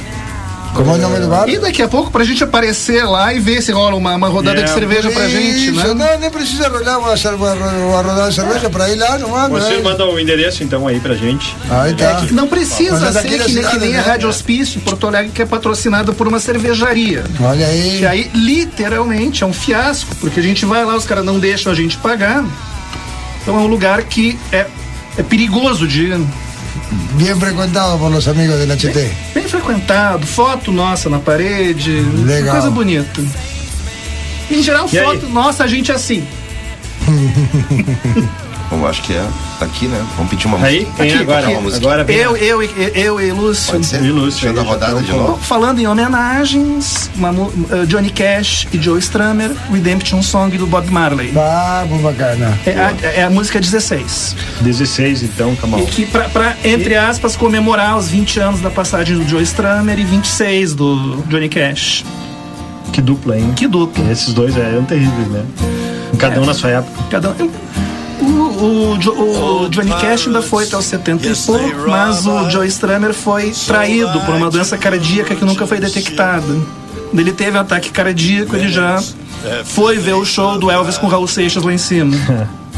[0.74, 1.48] ¿Cómo es el nombre del bar?
[1.48, 4.60] E daqui a pouco pra gente aparecer lá e ver se rola uma, uma rodada
[4.60, 6.14] É, de cerveja pra gente, Isso, né?
[6.16, 9.50] No, no precisa rodar, vamos a, hacer, vamos a rodar cerveja para ir lá nomás.
[9.50, 9.82] Você ¿no?
[9.84, 11.54] manda o endereço então aí pra gente.
[11.68, 12.24] Aí tá.
[12.30, 14.08] Não precisa é ser que, nem- que cidade, nem a né?
[14.08, 17.24] Rádio Hospício em Porto Alegre, que é patrocinada por uma cervejaria.
[17.40, 17.96] Olha aí.
[17.98, 21.72] Que aí, literalmente, é um fiasco, porque a gente vai lá, os caras não deixam
[21.72, 22.44] a gente pagar.
[23.42, 24.66] Então é um lugar que é,
[25.18, 26.12] é perigoso de.
[27.16, 29.32] Bien frecuentado por los amigos del HT.
[29.34, 32.52] Bem frequentado, foto nossa na parede, Legal.
[32.56, 33.20] coisa bonita.
[34.50, 35.04] Em geral, E aí?
[35.04, 36.24] foto nossa, a gente é assim.
[38.70, 39.26] Bom, acho que é
[39.60, 40.00] aqui, né?
[40.16, 41.02] Vamos pedir uma Aí, música.
[41.02, 41.48] vem Aqui, agora.
[41.50, 41.84] Uma música.
[41.84, 42.12] Agora.
[42.12, 43.72] Eu, eu, e- eu e Lúcio.
[43.72, 44.00] Pode ser?
[44.04, 45.38] E Lúcio aí, rodada já de tá novo.
[45.42, 50.88] Falando em homenagens, uma mu- uh, Johnny Cash e Joe Strummer, Redemption Song do Bob
[50.90, 51.32] Marley.
[51.32, 52.56] Vamos, bacana.
[52.64, 54.36] É a, é a música 16.
[54.60, 55.80] 16 então, Camal.
[55.80, 59.98] E que pra, pra, entre aspas, comemorar os 20 anos da passagem do Joe Strummer
[59.98, 62.04] e 26 do Johnny Cash.
[62.92, 63.52] Que dupla, hein?
[63.56, 64.10] Que dupla.
[64.12, 65.44] Esses dois eram terríveis, né?
[66.18, 67.02] Cada um na sua época.
[67.10, 67.50] Cada um.
[68.30, 72.48] O, o, Jo- o Johnny Cash ainda foi até os 70 e pouco, mas o
[72.50, 76.56] Joe Strummer foi traído por uma doença cardíaca que nunca foi detectada.
[77.12, 79.02] Ele teve um ataque cardíaco, ele já
[79.64, 82.16] foi ver o show do Elvis com Raul Seixas lá em cima.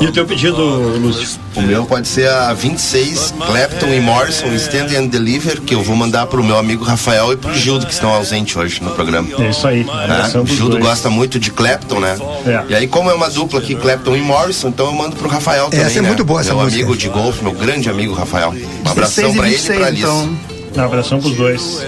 [0.00, 0.56] E o teu pedido,
[0.98, 1.38] Lúcio?
[1.54, 5.94] O meu pode ser a 26, Clapton e Morrison, Stand and Deliver, que eu vou
[5.94, 9.28] mandar pro meu amigo Rafael e pro Gildo, que estão ausentes hoje no programa.
[9.38, 9.84] É isso aí.
[9.84, 9.92] Né?
[10.04, 10.84] Abração O Gildo dois.
[10.84, 12.16] gosta muito de Clapton, né?
[12.46, 12.64] É.
[12.70, 15.70] E aí, como é uma dupla aqui, Clapton e Morrison, então eu mando pro Rafael
[15.70, 15.86] também.
[15.86, 16.08] Essa é né?
[16.08, 16.82] muito boa, essa Meu música.
[16.82, 18.52] amigo de golfe, meu grande amigo Rafael.
[18.84, 20.02] Um abração 16 pra ele e 26, pra Alice.
[20.02, 20.38] então.
[20.76, 21.84] Um abração pros dois.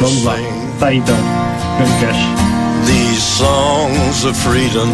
[0.00, 0.36] Vamos lá.
[0.78, 1.16] Tá aí então.
[2.00, 2.86] Cash.
[2.86, 4.88] these songs of freedom.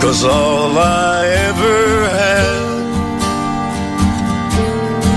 [0.00, 2.68] Cause all I ever had,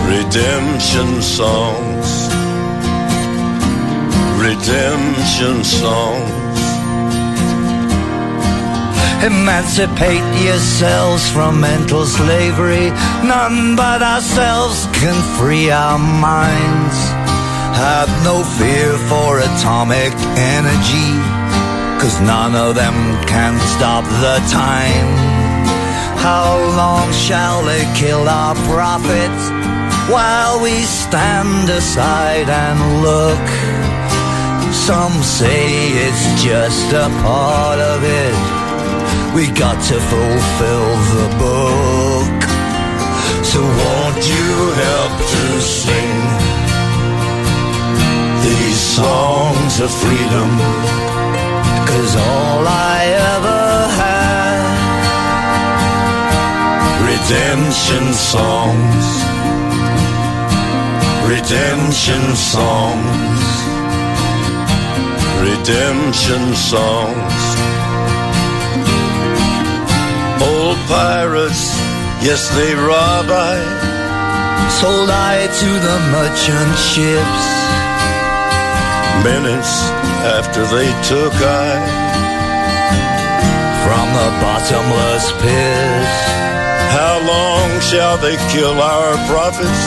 [0.10, 2.28] redemption songs,
[4.42, 6.42] redemption songs.
[9.24, 12.90] Emancipate yourselves from mental slavery.
[13.24, 16.98] None but ourselves can free our minds.
[17.78, 20.12] Have no fear for atomic
[20.58, 21.12] energy,
[22.02, 25.12] cause none of them can stop the time.
[26.18, 29.44] How long shall they kill our prophets
[30.10, 33.48] while we stand aside and look.
[34.74, 35.68] Some say
[36.06, 38.36] it's just a part of it.
[39.36, 42.40] We got to fulfill the book.
[43.52, 44.52] So won't you
[44.86, 46.18] help to sing
[48.48, 51.11] these songs of freedom?
[51.92, 53.00] Cause all I
[53.34, 53.64] ever
[54.02, 54.62] had.
[57.12, 59.06] Redemption songs.
[61.28, 62.24] Redemption
[62.54, 63.42] songs.
[65.44, 67.42] Redemption songs.
[70.42, 71.76] Old pirates,
[72.24, 73.58] yes they rob I
[74.80, 77.81] Sold I to the merchant ships
[79.24, 79.86] Minutes
[80.26, 81.78] after they took I
[83.86, 86.10] From the bottomless pit.
[86.90, 89.84] How long shall they kill our prophets?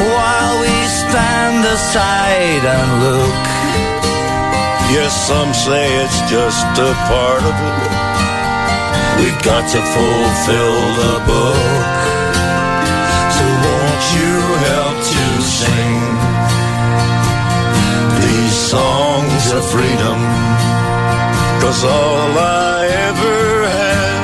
[0.00, 3.44] While we stand aside and look.
[4.96, 7.92] Yes, some say it's just a part of it.
[9.20, 11.94] We've got to fulfill the book.
[13.36, 14.32] So won't you
[14.72, 16.13] help to sing
[19.72, 20.18] freedom.
[21.62, 24.22] Cause all I ever had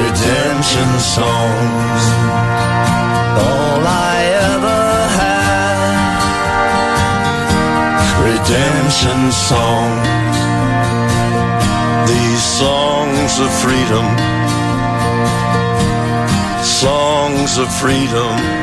[0.00, 2.02] Redemption songs.
[3.44, 3.80] All
[4.12, 4.16] I
[4.52, 4.84] ever
[5.20, 5.78] had
[8.28, 9.20] Redemption
[9.50, 10.08] songs.
[12.10, 14.06] These songs of freedom.
[16.62, 18.53] Songs of freedom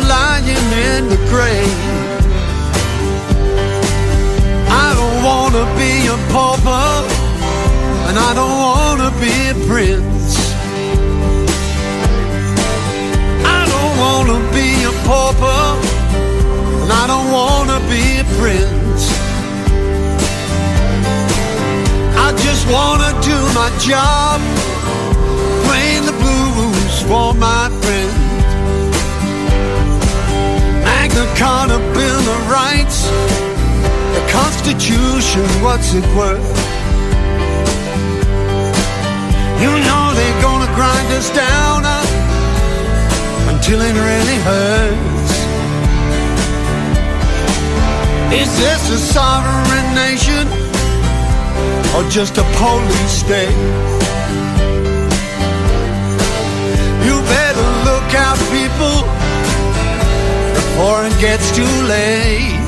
[0.00, 1.78] you're lying in the grave?
[4.68, 6.90] I don't wanna be a pauper,
[8.08, 10.36] and I don't wanna be a prince.
[13.44, 15.62] I don't wanna be a pauper,
[16.82, 19.02] and I don't wanna be a prince.
[22.26, 24.40] I just wanna do my job,
[25.66, 28.19] playing the blues for my friends.
[31.10, 33.08] Magna Carta, Bill of Rights,
[34.14, 36.38] the Constitution, what's it worth?
[39.60, 41.84] You know they're gonna grind us down.
[41.84, 42.06] Uh,
[43.52, 45.32] until it really hurts.
[48.32, 50.46] Is this a sovereign nation
[51.96, 53.58] or just a police state?
[57.04, 59.19] You better look out, people,
[60.80, 62.59] before it gets too late.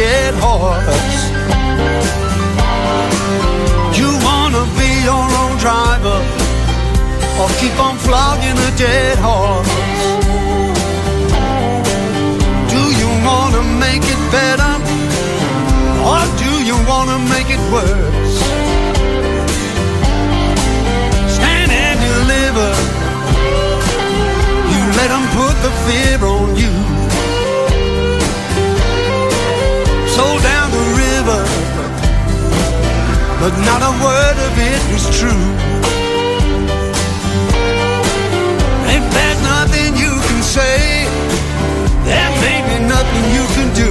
[0.00, 1.20] Dead horse.
[3.98, 6.18] You wanna be your own driver
[7.40, 9.74] or keep on flogging a dead horse?
[12.74, 14.72] Do you wanna make it better
[16.10, 18.38] or do you wanna make it worse?
[21.36, 22.70] Stand and deliver.
[24.72, 26.99] You let them put the fear on you.
[33.40, 35.44] But not a word of it is true.
[38.96, 41.08] If there's nothing you can say,
[42.04, 43.89] there may be nothing you can do.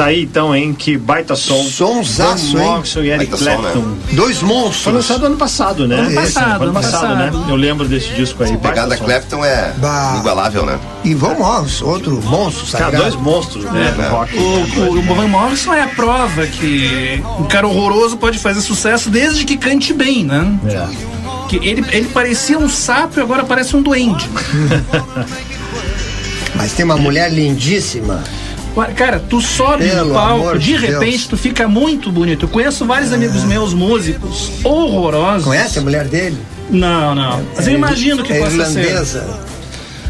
[0.00, 0.72] Tá aí então, hein?
[0.72, 1.62] Que baita som.
[1.62, 2.64] Sonsaço, hein?
[2.64, 3.80] Morrison e Eric Baita som, Clapton.
[3.80, 3.96] né?
[4.12, 4.82] Dois monstros.
[4.82, 5.96] Foi lançado ano passado, né?
[5.96, 7.30] Ano passado, ano ano passado, né?
[7.30, 7.50] passado.
[7.50, 8.54] Eu lembro desse disco aí.
[8.54, 9.04] A pegada som.
[9.04, 10.16] Clapton é Bah.
[10.18, 10.78] igualável, né?
[11.04, 13.10] E Van Morrison, outro monstro Cara, sagrado.
[13.10, 13.94] dois monstros, né?
[13.98, 14.08] É.
[14.08, 14.34] rock.
[14.38, 19.44] O, o Van Morrison é a prova que um cara horroroso pode fazer sucesso desde
[19.44, 20.58] que cante bem, né?
[20.64, 20.88] É.
[21.46, 24.26] Que ele, ele parecia um sapo e agora parece um duende.
[26.56, 28.24] Mas tem uma mulher lindíssima.
[28.96, 31.26] Cara, tu sobe Pelo no palco, de de repente Deus.
[31.26, 32.44] tu fica muito bonito.
[32.46, 35.44] Eu conheço vários amigos meus músicos horrorosos.
[35.44, 36.38] Conhece a mulher dele?
[36.70, 37.42] Não, não.
[37.56, 38.80] Mas eu imagino que é possa ser.
[38.80, 39.50] irlandesa.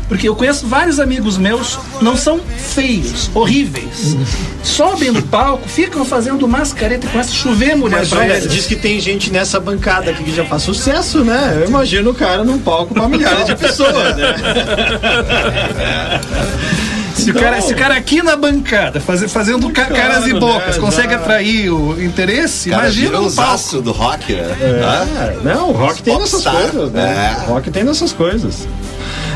[0.08, 4.16] Porque eu conheço vários amigos meus, não são feios, horríveis.
[4.60, 8.66] Sobem no palco, ficam fazendo mascareta e começa a chover mulher Mas pra olha, diz
[8.66, 11.58] que tem gente nessa bancada aqui que já faz sucesso, né?
[11.62, 14.34] Eu imagino o cara num palco pra milhares de pessoas, né?
[17.20, 20.40] Se o, cara, se o cara aqui na bancada, fazer, fazendo ca- caras e Claro,
[20.40, 21.18] bocas, né, consegue já.
[21.20, 23.82] atrair o interesse, Cara, imagina no os palco.
[23.82, 24.56] do rock, né?
[24.60, 27.36] É, não, o rock tem nessas coisas, né?
[27.46, 27.50] É.
[27.50, 28.66] O rock tem nessas coisas.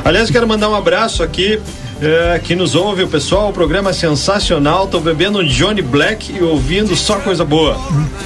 [0.04, 1.60] Aliás, quero mandar um abraço aqui.
[2.02, 4.88] é, que nos ouve, o pessoal, o programa é sensacional.
[4.88, 7.78] Tô bebendo um Johnny Black e ouvindo só coisa boa.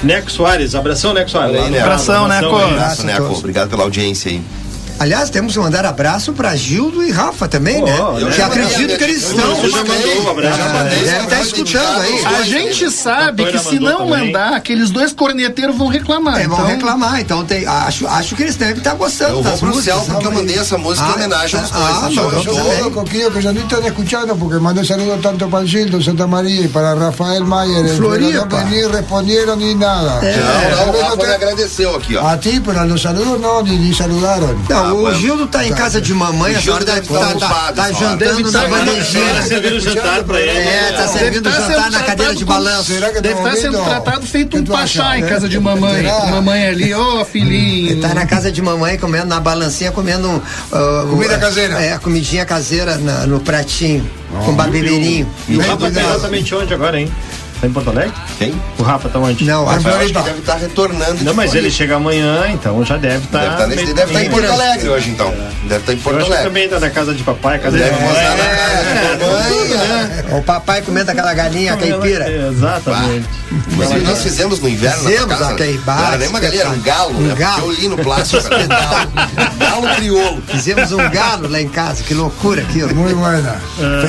[0.03, 1.55] Neco Soares, abração, Neco Soares.
[1.55, 2.55] Aí, lado, Abração, Neco.
[2.57, 3.31] Abraço, Neco.
[3.37, 4.41] Obrigado pela audiência aí.
[4.99, 7.97] Aliás, temos que mandar abraço pra Gildo e Rafa também, Pô, né?
[8.21, 9.69] eu que já acredito mandei, que eles eu estão.
[9.69, 10.59] já mandou um abraço.
[10.59, 12.25] Ah, Já mandei, Deve já estar mandei escutando aí.
[12.25, 14.25] A gente sabe que já se não também.
[14.27, 16.39] mandar, aqueles dois corneteiros vão reclamar.
[16.41, 19.51] É, vão então, reclamar, então tem, acho, acho que eles devem estar gostando Eu vou
[19.51, 19.85] das pro músicas.
[19.95, 22.17] céu porque eu mandei essa música em Ah, homenagem aos ah, dois.
[22.17, 22.91] ah, Eu eu também.
[22.91, 26.67] Coquillo, que ya no están escuchando porque mandé saludos tanto para Gildo, Santa María y
[26.67, 27.85] para Rafael Mayer.
[27.97, 30.19] pero no, ni respondieron ni nada.
[30.25, 30.35] É.
[30.37, 32.27] Não, não, o Rafa me agradeceu aqui, ó.
[32.27, 34.55] A ti, pero a los saludos no, ni, ni saludaron.
[34.69, 37.33] Não, Ah, o mas- Gildo tá em casa de mamãe, O a senhora deve estar
[37.33, 37.99] estar tá, tá só.
[37.99, 39.41] jantando na Tá bandejinha.
[39.43, 40.49] servindo jantar pra ele.
[40.67, 42.91] É, tá servindo Deve tá jantar na cadeira de balanço.
[43.21, 46.03] Deve estar sendo tratado feito um pachá em casa de mamãe.
[46.29, 48.01] Mamãe ali, ô filhinho.
[48.01, 50.41] Tá na casa de mamãe comendo na balancinha, comendo.
[50.71, 51.81] ah, Comida o- caseira.
[51.81, 54.09] É, comidinha caseira no pratinho,
[54.45, 55.27] com babebeirinho.
[55.47, 57.11] E o Rafa tá exatamente onde agora, hein?
[57.61, 58.13] Tá em Porto Alegre?
[58.37, 58.53] Quem?
[58.77, 59.43] O Rafa tá onde?
[59.43, 61.23] Não, O Rafael acho que deve estar retornando.
[61.23, 63.57] Não, de mas ele chega amanhã, então já deve estar.
[63.57, 65.33] Deve nesse- ele deve estar em Porto Alegre hoje, então.
[65.63, 66.47] Deve estar em Eu Porto acho que Alegre.
[66.49, 68.07] também tá na casa de papai, casa de Deve mamãe.
[68.09, 69.69] mostrar na casa da mamãe.
[69.77, 70.23] né?
[70.31, 72.29] O papai comendo aquela galinha caipira.
[72.31, 73.27] Exatamente.
[73.75, 75.51] Mas nós fizemos no inverno na Fizemos tua casa.
[75.53, 77.35] aquele Não era nem uma galinha, era um galo, Um né?
[77.35, 77.61] galo.
[77.63, 78.43] Porque eu li no plástico.
[78.53, 79.95] era galo.
[79.95, 80.41] Crioulo.
[80.47, 82.93] Fizemos um galo lá em casa, que loucura aquilo.
[82.95, 83.55] Muy buena.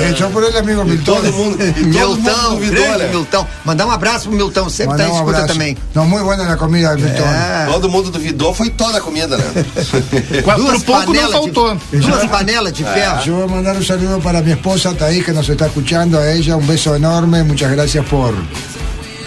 [0.09, 1.15] Hecho por el amigo Milton.
[1.15, 3.09] Todo mundo, e todo mundo Milton, duvidou, grande né?
[3.09, 3.40] Milton.
[3.65, 5.77] Mandar um abraço pro Milton, sempre tá Mandar em un escuta também.
[5.95, 7.25] No, muy buena la comida del Milton.
[7.25, 7.67] É.
[7.67, 9.45] Todo mundo duvidou, foi toda a comida, né?
[10.45, 11.77] Por pouco não faltou.
[11.93, 13.21] de, duas panelas de ferro.
[13.27, 16.57] Voy a mandar un saludo para mi esposa Thaís que nos está escuchando, a ella
[16.57, 18.35] un beso enorme, muchas gracias por,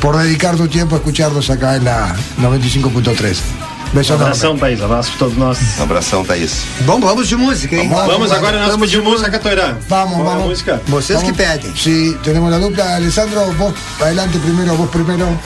[0.01, 3.62] por dedicar tu tiempo a escucharnos acá en la 95.3.
[3.93, 4.23] Beso enorme.
[4.25, 4.81] Abração, Thaís.
[4.81, 5.57] Abraço pra todos nós.
[5.79, 6.63] Um abração, Thaís.
[6.81, 7.89] Bom, vamos de música, hein?
[7.89, 9.75] Vamos agora nós Vamos de pedir música, Catoirã.
[9.87, 10.47] Vamos, Qual é a vamos.
[10.49, 10.81] música?
[10.87, 11.37] Vocês que Vamos.
[11.37, 11.75] pedem.
[11.75, 12.95] Sí, tenemos la dupla.
[12.95, 15.39] Alessandro, vos adelante primero, vos primero.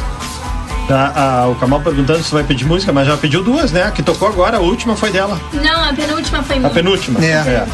[0.87, 3.83] Tá, ah, o Kamal perguntando se vai pedir música, mas já pediu duas, né?
[3.83, 5.37] A que tocou agora, a última foi dela.
[5.51, 6.71] Não, a penúltima foi A minha.
[6.71, 7.19] penúltima.
[7.23, 7.65] É.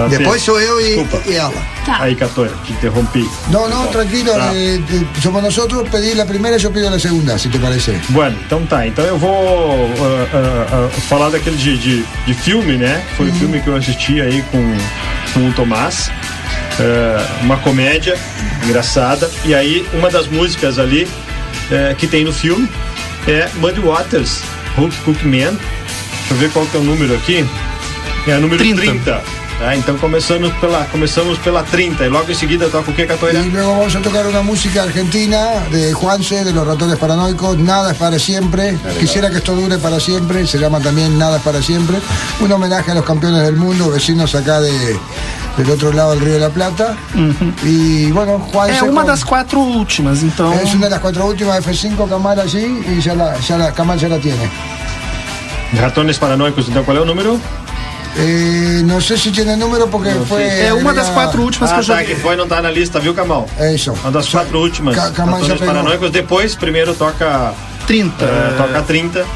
[0.00, 1.52] Tá, Depois sou eu e, e ela.
[1.84, 1.98] Tá.
[2.00, 3.28] Aí, Catoira, te interrompi.
[3.48, 4.50] No, no, tranquilo, Ah.
[4.54, 4.80] eh,
[5.22, 8.00] somos nosotros, pedí la primera, yo pido la segunda, si te parece.
[8.08, 8.86] Bueno, então tá.
[8.86, 13.02] Então eu vou ah, ah, ah, falar daquele de, de, de filme, né?
[13.16, 14.76] Foi o filme que eu assisti aí com,
[15.34, 16.10] com o Tomás.
[17.42, 18.16] uma comédia
[18.64, 19.30] engraçada.
[19.44, 21.06] E aí, uma das músicas ali
[21.98, 22.66] que tem no filme
[23.28, 24.40] é Muddy Waters,
[24.78, 25.52] Hook Cook Man.
[26.20, 27.44] Deixa eu ver qual que é o número aqui.
[28.26, 28.80] É o número 30.
[28.80, 29.39] 30.
[29.60, 29.76] Tá?
[29.76, 33.38] então começamos pela, começamos pela 30 e logo em seguida toca o que, Catoira?
[33.40, 35.38] Y luego vamos a tocar una música argentina
[35.70, 38.76] de Juanse, de los ratones paranoicos, Nada es para siempre.
[38.98, 41.98] Quisiera que esto dure para siempre, se llama también Nada es para siempre.
[42.40, 44.72] Un homenaje a los campeones del mundo, vecinos acá de,
[45.56, 46.96] del otro lado del Río de la Plata.
[47.62, 48.78] Y bueno, Juanse.
[48.78, 50.52] É uma con- das quatro últimas, então.
[50.54, 53.98] Es una de las cuatro últimas F5 Camal allí y ya la, ya la Camal
[53.98, 54.48] ya la tiene.
[55.72, 57.38] Ratones Paranoicos, então qual é o número?
[58.16, 60.42] Eh, no sé si tiene número porque fue.
[60.42, 62.14] É uma das quatro últimas ah, que eu tá, joguei.
[62.14, 63.46] que foi, não tá na lista, viu, Camal?
[63.56, 63.92] É isso.
[63.92, 64.96] Uma das quatro últimas.
[64.96, 65.66] Ca- Camal já pegou.
[65.68, 66.10] Paranoicos.
[66.10, 67.54] Depois, primeiro toca.
[67.86, 68.24] 30.
[68.24, 69.26] é, toca 30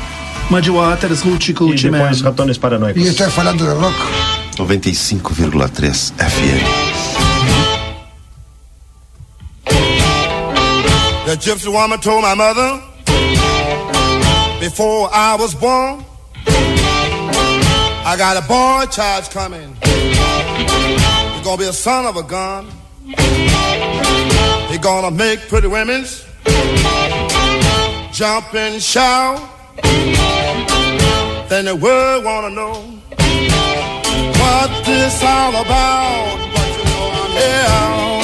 [0.50, 1.98] Muddy Waters, Hoochie e Coochie Man.
[1.98, 3.02] depois Ratones Paranoicos.
[3.02, 3.96] Y estoy hablando de rock.
[4.58, 6.64] 95,3 FM.
[11.26, 12.80] The gypsy woman told my mother
[14.60, 16.04] before I was born,
[18.06, 19.74] I got a boy child coming.
[19.82, 22.66] He's gonna be a son of a gun.
[24.68, 26.22] He's gonna make pretty women's
[28.12, 29.40] jump and shout.
[31.48, 32.74] Then the world wanna know
[34.38, 36.38] what this all about.
[36.54, 38.23] But you know I'm here.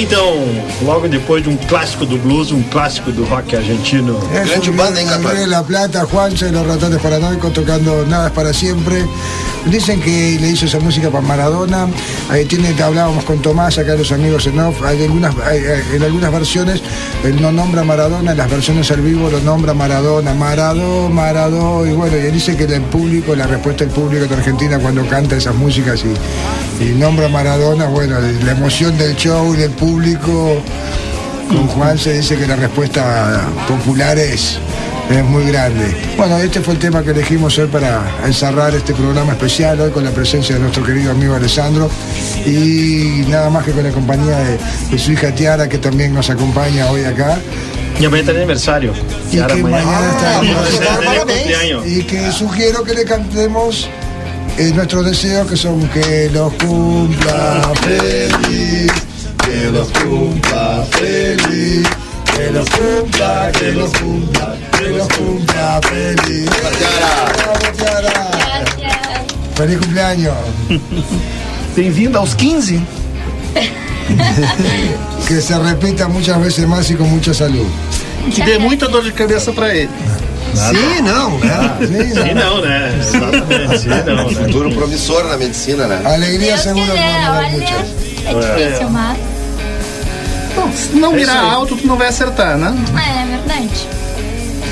[0.00, 0.34] então,
[0.82, 4.18] logo depois de um clássico do blues, um clássico do rock argentino.
[4.32, 8.52] Es un Andrés de La Plata, Juancho y los ratones paranoicos tocando Nada es para
[8.52, 9.04] siempre.
[9.66, 11.86] Dicen que le hizo esa música para Maradona.
[12.30, 14.82] Ahí tiene, hablábamos con Tomás, acá los amigos en off.
[14.82, 16.80] Hay algunas, hay- hay- en algunas versiones
[17.24, 21.86] él no nombra Maradona, en las versiones al vivo lo nombra Maradona, Maradó, Maradó.
[21.86, 25.04] Y bueno, y él dice que el público, la respuesta del público de Argentina cuando
[25.06, 26.14] canta esas músicas y,
[26.80, 30.62] y nombra Maradona, bueno, la emoción del show y del público.
[31.48, 34.58] Con Juan se dice que la respuesta popular es,
[35.10, 35.94] es muy grande.
[36.16, 40.04] Bueno, este fue el tema que elegimos hoy para encerrar este programa especial, hoy con
[40.04, 41.90] la presencia de nuestro querido amigo Alessandro
[42.46, 44.58] y nada más que con la compañía de,
[44.90, 47.38] de su hija Tiara, que también nos acompaña hoy acá.
[48.06, 48.94] Amanhã tá de aniversário.
[49.30, 53.88] Y que mañana está Ah, y que sugiero que le cantemos
[54.60, 58.92] eh, nuestros deseos que son que los cumpla feliz,
[59.42, 61.88] que los cumpla feliz,
[62.36, 66.50] que los cumpla, que los cumpla, que los cumpla feliz.
[66.50, 68.30] Bravo, Tiara.
[69.54, 70.34] Feliz cumpleaños.
[71.76, 72.80] Bem-vindo aos 15.
[75.26, 77.66] Que se repita muchas veces más y con mucha salud.
[78.34, 79.88] Que dê muita dor de cabeça pra ele.
[80.54, 81.76] Sim, não, né?
[81.86, 82.98] Sim, não, né?
[82.98, 84.34] Exatamente, sim, não, né?
[84.34, 86.02] Futuro promissor na medicina, né?
[86.04, 87.64] Alegria vamos dar olha,
[88.26, 89.18] é difícil, mas
[90.54, 91.54] Bom, se não É mirar isso aí.
[91.54, 92.74] alto, tu não vai acertar, né?
[92.96, 93.88] é verdade.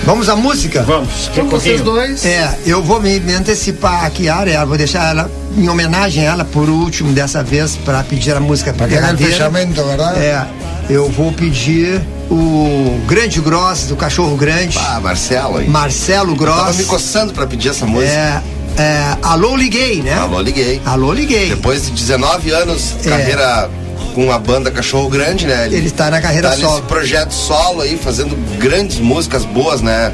[0.04, 0.82] Vamos à música?
[0.82, 2.24] Vamos, Então vocês dois.
[2.24, 6.32] É, eu vou me, me antecipar aqui, a área, vou deixar ela em homenagem a
[6.32, 10.16] ela por último dessa vez para pedir a música Para fechamento, ¿verdad?
[10.16, 10.46] É,
[10.88, 12.00] eu vou pedir
[12.30, 15.68] o Grande Gross, do Cachorro Grande, Ah, Marcelo aí.
[15.68, 16.76] Marcelo Tava Gross.
[16.76, 18.12] me coçando pra pedir essa música.
[18.12, 18.42] É,
[18.82, 20.14] é, Alô Liguei, né?
[20.14, 20.80] Alô, liguei.
[20.84, 21.48] Alô Liguei.
[21.50, 23.08] Depois de 19 anos, É.
[23.08, 23.70] carreira
[24.14, 25.68] com a banda Cachorro Grande, né?
[25.70, 26.74] Ele tá na carreira tá solo.
[26.74, 30.12] nesse projeto solo aí, fazendo grandes músicas boas, né?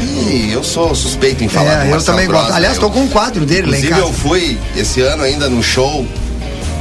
[0.00, 2.50] E eu sou suspeito em falar É, do eu Marcelo também Gross, gosto.
[2.52, 2.56] né?
[2.56, 4.02] Aliás, Eu- tô com um quadro dele lá em Inclusive, casa.
[4.02, 6.04] eu fui esse ano ainda no show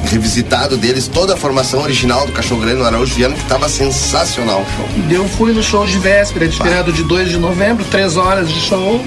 [0.06, 4.62] revisitado deles, toda a formação original do Cachorro Grande no Araújo Viana, que tava sensacional
[4.62, 4.90] o show.
[5.10, 8.60] Eu fui no show de véspera de feriado de 2 de novembro, três horas de
[8.60, 9.04] show.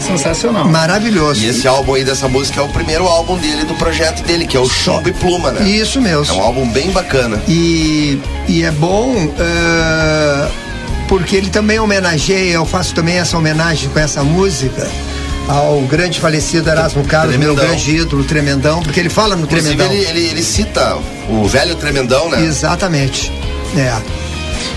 [0.00, 0.66] Sensacional.
[0.66, 1.42] Maravilhoso.
[1.42, 4.56] E esse álbum aí dessa música é o primeiro álbum dele, do projeto dele, que
[4.56, 5.68] é o Chumbo e Pluma, né?
[5.68, 6.34] Isso mesmo.
[6.34, 7.40] É um álbum bem bacana.
[7.46, 10.48] E, e é bom eh,
[11.06, 14.88] porque ele também homenageia, eu faço também essa homenagem com essa música
[15.50, 17.66] ao grande falecido Erasmo Carlos, meu Tremendão.
[17.76, 19.96] grande ídolo, Tremendão, porque ele fala no Inclusive, Tremendão.
[19.96, 20.96] ele, ele, ele cita
[21.28, 22.40] o velho Tremendão, né?
[22.44, 23.30] Exatamente.
[23.76, 23.94] É.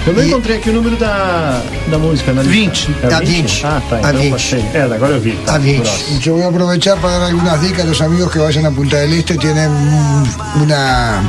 [0.05, 2.43] Eu não encontrei aqui o número da, da música, né?
[2.43, 2.95] 20.
[3.03, 3.65] É A 20.
[3.65, 3.95] Ah, tá.
[3.95, 4.29] A Então 20.
[4.29, 4.65] eu achei.
[4.73, 5.31] É, agora eu vi.
[5.45, 5.81] Tá, A 20.
[5.81, 6.19] próximo.
[6.21, 8.97] Yo voy a aprovechar para dar algunas dicas a los amigos que vayan a Punta
[8.97, 9.37] del Este.
[9.37, 9.71] Tienen
[10.61, 11.21] una,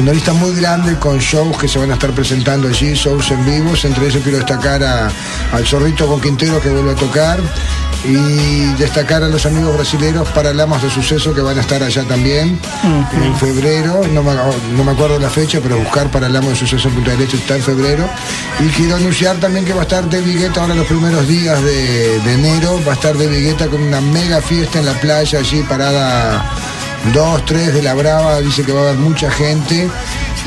[0.00, 3.44] una lista muy grande con shows que se van a estar presentando allí, shows en
[3.44, 3.84] vivos.
[3.84, 5.10] Entre ellos quiero destacar a-
[5.52, 7.38] al Zorrito con Quintero que vuelve a tocar
[8.04, 12.58] y destacar a los amigos brasileños Paralamas de Suceso que van a estar allá también
[13.12, 14.00] en febrero.
[14.12, 14.32] No me,
[14.74, 17.56] no me acuerdo la fecha, pero buscar Paralamas de Suceso en Punta del Este está
[17.56, 18.08] en febrero.
[18.58, 22.20] Y quiero anunciar también que va a estar David Guetta ahora los primeros días de,
[22.20, 22.80] de enero.
[22.86, 26.42] Va a estar David Guetta con una mega fiesta en la playa allí parada
[27.12, 28.40] 2, 3 de la Brava.
[28.40, 29.88] Dice que va a haber mucha gente.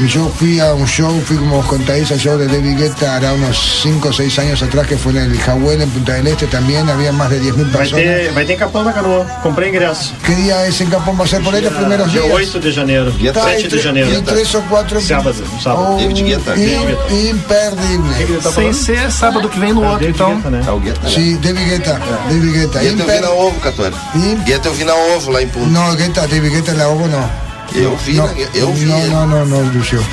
[0.08, 3.32] Yo fui a un show, fui como os contáis al show de David Guetta hará
[3.34, 6.48] unos 5 o 6 años atrás que fue en el Jahuel en Punta del Este
[6.48, 6.90] también.
[6.90, 8.04] Había más de 10.000 Vai personas.
[8.04, 9.24] ter, vai ter em Capão da Canoa.
[9.44, 10.14] Comprei ingresso.
[10.26, 11.18] ¿Qué día es en Capón?
[11.20, 12.34] ¿Va a ser por ahí los primeros Dia días?
[12.34, 13.12] 8 de janeiro.
[13.12, 14.10] Dia Tá, 7 de janeiro.
[14.12, 15.00] Y tres o cuatro.
[15.00, 15.96] Sábado, sábado.
[15.96, 16.56] Oh, David Guetta.
[16.58, 18.42] im- Imperdible.
[18.54, 20.36] Sem ser sábado que vem no outro, então.
[20.50, 20.62] né?
[20.68, 21.10] É o Guetta, né?
[21.14, 22.00] Sí, David Guetta.
[22.30, 22.80] David Guetta.
[22.80, 23.96] Guetta eu vi Imper- na ovo, Catori.
[24.16, 25.68] Im- Guetta eu vi na ovo lá em Punta.
[25.70, 27.43] No, Guetta, David Guetta en la ovo no.
[27.74, 28.48] Eu vi, né?
[28.54, 28.92] eu vi.
[28.92, 29.10] Ele.
[29.10, 30.06] no, no, no, Lucio.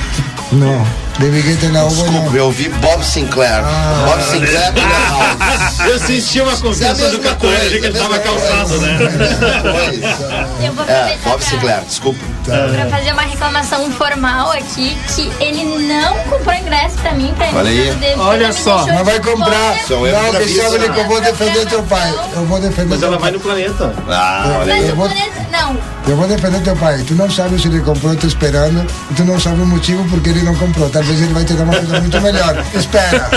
[0.53, 0.87] No,
[1.19, 2.37] David Guetta ovo Desculpa, no.
[2.37, 3.63] eu vi Bob Sinclair.
[3.65, 4.05] Ah.
[4.07, 5.79] Bob Sinclair house.
[5.87, 8.99] Eu senti uma confiança É a do achei que ele tava calçado, né?
[10.65, 12.25] Eu vou É, Bob Sinclair, desculpa.
[12.51, 17.71] Pra fazer uma reclamação formal aqui que ele não comprou ingresso pra mim pra Olha
[17.71, 17.93] aí.
[18.19, 19.75] Olha só, Mas vai comprar.
[19.87, 20.71] São eu Não, bravíssimo.
[20.71, 22.15] sabe que eu vou defender teu pai.
[22.35, 23.93] Eu vou defender Mas ela vai no planeta.
[24.09, 24.91] Ah, olha aí.
[24.91, 25.41] o vou- planeta.
[25.51, 25.77] Não,
[26.09, 27.03] Eu vou defender teu pai.
[27.07, 28.85] Tu não sabes se ele comprou, tá esperando.
[29.11, 30.89] E tu não sabe o motivo porque ele não comprou.
[30.91, 32.65] Talvez ele vai te dar uma coisa muito melhor.
[32.75, 33.29] Espera.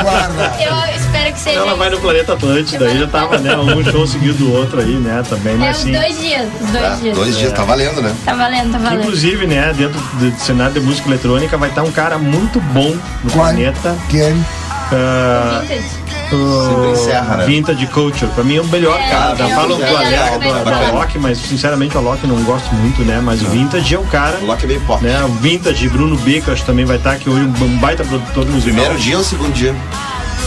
[0.00, 0.52] Aguarda.
[0.60, 1.58] eu espero que seja.
[1.58, 3.56] Ela vai no Planeta Atlântida, aí já tava, né?
[3.56, 5.22] Um show seguido do outro aí, né?
[5.28, 5.92] Também, É mas os assim.
[5.92, 6.48] dois dias.
[6.60, 7.16] Os dois Ah, dias.
[7.16, 8.14] dois dias, tá valendo, né?
[8.24, 9.00] Tá valendo, tá valendo.
[9.02, 13.30] Inclusive, né, dentro do cenário de música eletrônica vai estar um cara muito bom no
[13.30, 13.44] Qual?
[13.44, 13.94] planeta.
[14.08, 14.44] Quem?
[14.92, 16.08] ah, Vintage.
[16.30, 17.46] Sempre encerra, né?
[17.46, 18.30] Vintage Culture.
[18.32, 19.32] Pra mim é o melhor, É, cara.
[19.44, 20.74] é, Falam do, Ale- do, do.
[20.96, 23.18] Alok, mas sinceramente o Alok não gosto muito, né?
[23.22, 24.36] Mas o Vintage é o cara.
[24.42, 25.02] O Loki é meio pop.
[25.02, 28.74] Né, o Vintage, Bruno que também vai estar, que hoje um baita produtor musical.
[28.74, 29.74] Primeiro dia ou segundo dia?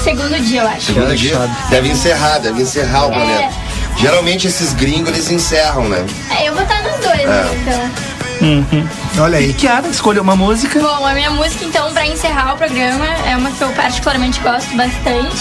[0.04, 0.82] Segundo dia, eu acho.
[0.82, 1.34] Segundo dia.
[1.36, 1.54] sabe.
[1.70, 3.20] Deve encerrar, deve encerrar o É.
[3.20, 3.54] boleto.
[3.98, 6.06] Geralmente esses gringos eles encerram, né?
[6.30, 6.81] É, Eu vou estar
[7.16, 7.62] dois, É.
[7.62, 9.24] então.
[9.24, 9.54] Olha aí.
[9.54, 10.80] Kiara, escolheu uma música.
[10.80, 14.76] Bom, a minha música, então, pra encerrar o programa, é uma que eu particularmente gosto
[14.76, 15.36] bastante,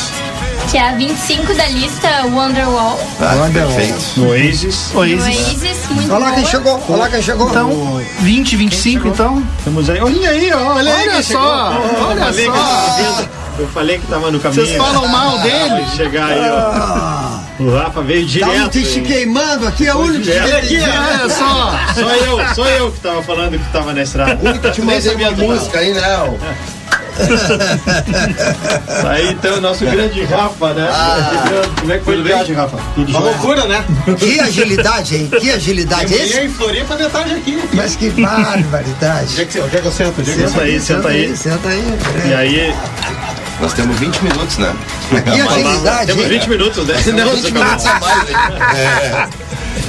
[0.70, 3.74] que é a 25 da lista Wonderwall, Ah, Wonderwall.
[3.74, 4.20] perfeito.
[4.28, 4.94] Oasis.
[4.94, 5.24] Oasis.
[5.24, 7.48] Oasis, muito Olha lá quem chegou, olha lá quem chegou.
[7.48, 9.42] Então, 20, 25, então.
[9.64, 10.00] Temos aí.
[10.00, 11.02] Olha aí, ó, olha aí.
[11.08, 12.06] Olha quem só, chegou.
[12.06, 13.24] olha falei só.
[13.58, 14.64] Eu falei que tava no caminho.
[14.66, 15.84] Vocês falam mal dele?
[15.96, 17.09] Chegar aí, ó.
[17.60, 18.70] O Rafa veio Tá um direto.
[18.70, 20.56] te queimando aqui, é o único que direto.
[20.56, 21.78] aqui, Olha só.
[22.00, 24.58] Só eu, só eu que tava falando que tava na estrada.
[24.72, 26.38] Te mandei uma música aí, não.
[29.02, 30.88] Tá aí então o nosso grande Rafa, né?
[31.80, 32.78] Como é que foi a viagem, Rafa?
[32.94, 33.32] Tudo Uma jóia?
[33.32, 33.84] loucura, né?
[34.18, 35.28] Que agilidade, hein?
[35.38, 36.14] Que agilidade.
[36.14, 36.40] Amanhã Esse?
[36.40, 37.62] em Floripa de tarde aqui.
[37.74, 39.32] Mas que barbaridade.
[39.32, 40.20] Onde é que, onde é que eu sento?
[40.20, 41.36] Onde é que eu Senta aí, senta aí.
[41.36, 41.98] Senta aí.
[42.30, 42.74] E aí,
[43.60, 44.74] Nós temos 20 minutos, né?
[45.10, 46.30] Que agilidade, temos hein?
[46.30, 46.94] 20 minutos, né?
[47.12, 48.36] Não, 20 minutos a mais, hein?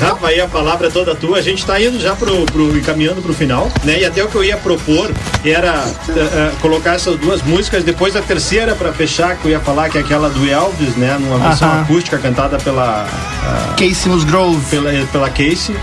[0.02, 1.38] Rafa, aí a palavra é toda tua.
[1.38, 3.99] A gente tá indo já pro, pro encaminhando pro final, né?
[3.99, 5.11] E até o que eu ia propor
[5.45, 9.60] era eh, eh, colocar essas duas músicas, depois a terceira pra fechar, que eu ia
[9.60, 11.18] falar que é aquela do Elvis, né?
[11.19, 11.81] Numa versão Aham.
[11.81, 13.06] acústica cantada pela,
[13.43, 14.65] ah, Casey Musgrove.
[14.69, 15.76] pela, pela Casey.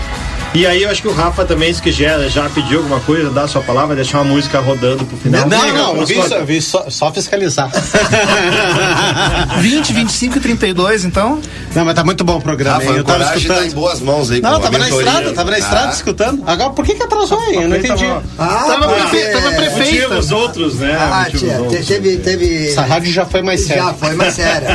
[0.53, 3.43] E aí eu acho que o Rafa também, se quiser, já pediu alguma coisa, dá
[3.43, 5.47] a sua palavra, deixar uma música rodando pro final.
[5.47, 7.69] Não, não, eu vi, só, vi só, só fiscalizar.
[9.59, 11.39] 20, 25 e 32, então.
[11.75, 13.73] Não, mas tá muito bom o programa, Rafa, Eu tava Coragem tá em escutando.
[13.75, 14.41] boas mãos aí.
[14.41, 16.43] Não, tava a na estrada, tava na estrada Ah, escutando.
[16.47, 17.61] Agora, por que que atrasou, hein?
[17.61, 18.05] Eu não entendi.
[18.37, 19.31] Ah, Tava, porque- prefe...
[19.33, 20.07] Tava prefeita.
[20.07, 20.97] Motivos outros, né?
[20.99, 21.85] Ah, tia, outros.
[21.85, 22.69] teve, teve.
[22.69, 23.83] Essa rádio já foi mais séria.
[23.83, 24.69] Já foi mais séria.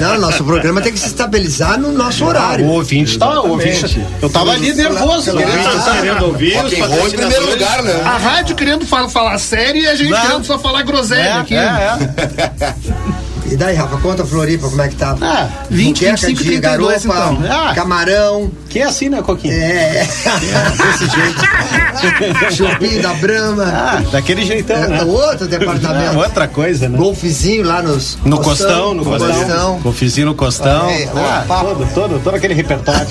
[0.00, 2.64] Não, nosso programa tem que se estabilizar no nosso horário.
[2.66, 4.00] O ouvinte tá, o ouvinte.
[4.20, 7.82] Eu tava ali nervoso, Os querendo ouvintes querendo ouvir, Rock and roll em primeiro lugar,
[7.82, 8.00] né?
[8.04, 10.20] A rádio querendo falar, falar sério e a gente Não.
[10.20, 11.54] querendo só falar groselha aqui.
[11.54, 12.74] É, é.
[13.52, 15.14] E daí, Rafa, conta a Floripa como é que tá.
[15.20, 17.52] Ah, 20, Muqueca 25 e de 32, garopa, então.
[17.54, 17.74] Ah.
[17.74, 18.50] Camarão.
[18.72, 19.52] Que é assim, né, Coquinho?
[19.52, 21.42] É, desse jeito.
[22.56, 23.64] Chupinho da Brama.
[23.66, 25.02] Ah, daquele jeitão, É, né?
[25.04, 26.16] outro Ah, departamento.
[26.18, 26.96] outra coisa, né?
[26.96, 28.16] Golfezinho lá nos.
[28.24, 29.34] No costão, no costão.
[29.34, 29.78] costão.
[29.80, 30.88] Golfizinho no costão.
[30.88, 31.66] É, Ah, papo.
[31.74, 33.06] todo, todo, todo aquele repertório.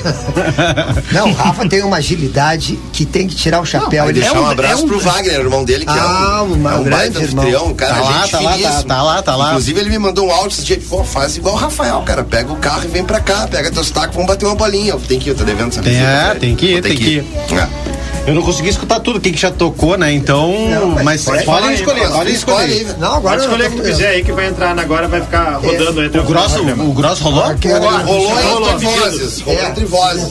[1.14, 4.04] Não, o Rafa tem uma agilidade que tem que tirar o chapéu.
[4.06, 6.38] Vai Ele deixar é um, um- abraço é um- pro Wagner, irmão dele, que Ah,
[6.40, 7.44] é um, uma é um grande baita irmão.
[7.44, 9.50] anfitrião, um cara, Tá lá, gente tá lá, tá- tá lá, tá lá.
[9.50, 12.52] Inclusive, ele me mandou um áudio esse dia, pô, faz igual o Rafael, cara, pega
[12.52, 14.96] o carro e vem pra cá, pega teus tacos, vamos bater uma bolinha.
[15.08, 17.04] Tem que ir, eu tô devendo essa Tem- visita é, tem que ir, tem que
[17.04, 17.26] ir.
[17.54, 17.92] É.
[18.28, 20.14] Eu não consegui escutar tudo, quem que já tocou, né?
[20.14, 20.54] Então.
[20.70, 22.96] Não, mas mas pode podem escolher, pode podem escolher.
[23.00, 25.56] Não, agora Pode escolher o que tu quiser aí que vai entrar agora, vai ficar
[25.58, 27.56] rodando aí até O grosso, o grosso rolou?
[27.60, 29.70] Quero- Rolou Rolou, entre vozes, rolou É.
[29.70, 30.28] entre vozes.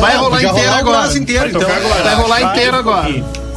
[0.00, 0.98] Vai rolar inteiro rolar agora.
[1.02, 1.62] grosso inteiro, Vai então.
[1.76, 2.02] agora.
[2.02, 3.10] Vai rolar Vai, inteiro um agora.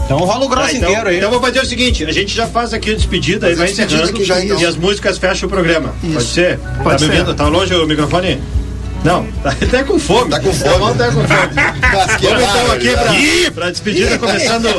[0.06, 1.18] Então rola o grosso Tá, então, inteiro aí.
[1.18, 4.24] então vou fazer o seguinte, a gente já faz aqui a despedida e vai encerrando
[4.24, 4.60] já, então.
[4.60, 5.96] e as músicas fecham o programa.
[6.14, 6.60] Pode ser?
[6.60, 7.06] Pode tá me ser.
[7.22, 7.34] ouvindo?
[7.34, 8.40] Tá longe o microfone?
[9.04, 10.30] Não, tá até com fome.
[10.30, 10.98] Tá com fome.
[10.98, 12.18] Tá com fome.
[12.20, 14.70] Que Vamos então aqui pra, pra despedida, começando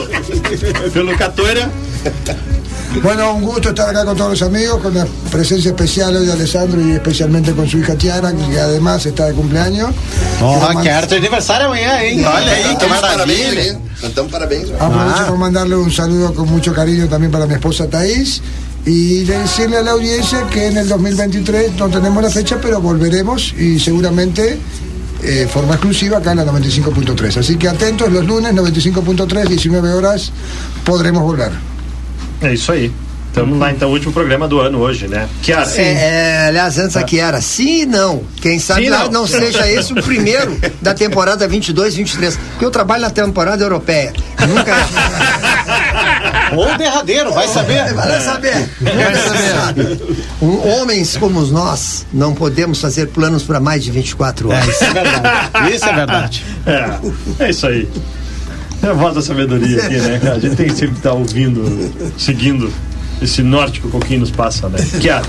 [0.92, 1.70] pelo Catoira.
[3.02, 6.32] Bueno, un gusto estar acá con todos los amigos, con la presencia especial hoy de
[6.32, 9.90] Alessandro y especialmente con su hija Tiara, que además está de cumpleaños.
[10.40, 12.24] Ó, Quiero man- quero teu aniversário amanhã, hein?
[12.24, 12.86] Olha aí, que
[14.01, 14.70] Cantamos parabéns.
[14.78, 18.40] Aprovecho por mandarle un saludo con mucho cariño también para mi esposa Thais
[18.86, 23.55] y decirle a la audiencia que en el 2023 no tenemos la fecha, pero volveremos
[23.59, 24.59] y seguramente
[25.23, 27.39] eh, forma exclusiva acá en la 95.3.
[27.39, 30.32] Así que atentos, los lunes 95.3, 19 horas,
[30.85, 31.51] podremos volver.
[32.43, 32.93] É isso aí.
[33.28, 35.28] Estamos lá então, o último programa do ano hoje, né?
[35.43, 35.69] Kiara.
[35.74, 38.23] É, é, aliás, antes aqui era sim e não.
[38.40, 39.11] Quem sabe não.
[39.11, 42.36] não seja esse o primeiro da temporada 22, 23.
[42.36, 44.12] Porque eu trabalho na temporada europeia.
[44.47, 44.73] Nunca.
[46.56, 47.85] Ou o derradeiro, vai saber.
[47.94, 48.68] Vai saber.
[48.81, 50.01] Nunca se sabe.
[50.43, 54.68] Um, homens como nós não podemos fazer planos para mais de 24 É, horas.
[54.74, 55.74] isso é verdade.
[55.74, 56.44] Isso é verdade.
[56.66, 57.89] É, é isso aí.
[58.82, 60.18] É a voz da sabedoria aqui, né?
[60.22, 60.36] cara?
[60.36, 62.70] A gente tem que sempre estar ouvindo, seguindo
[63.22, 64.78] esse norte que o Coquinho nos passa, né?
[65.01, 65.24] Kiara.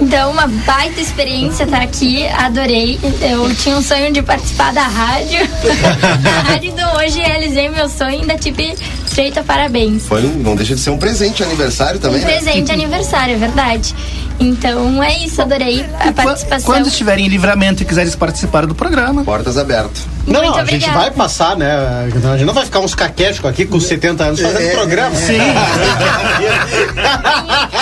[0.00, 3.00] Então, uma baita experiência estar aqui, adorei.
[3.22, 5.40] Eu tinha um sonho de participar da rádio.
[6.24, 8.74] a rádio do hoje realizei meu sonho, ainda tive
[9.16, 10.06] direito a parabéns.
[10.06, 12.32] Foi um- não deixa de ser um presente de aniversário também, Um né?
[12.32, 13.94] presente de aniversário, é verdade.
[14.38, 16.66] Então é isso, adorei a participação.
[16.66, 20.06] Quando estiverem em livramento e quiserem participar do programa, Portas abertas.
[20.26, 20.98] Não, Muito não, a gente obrigada.
[20.98, 21.70] vai passar, né?
[21.72, 25.14] A gente não vai ficar uns caquéticos aqui com 70 anos fazendo É, programa.
[25.14, 25.38] Sim.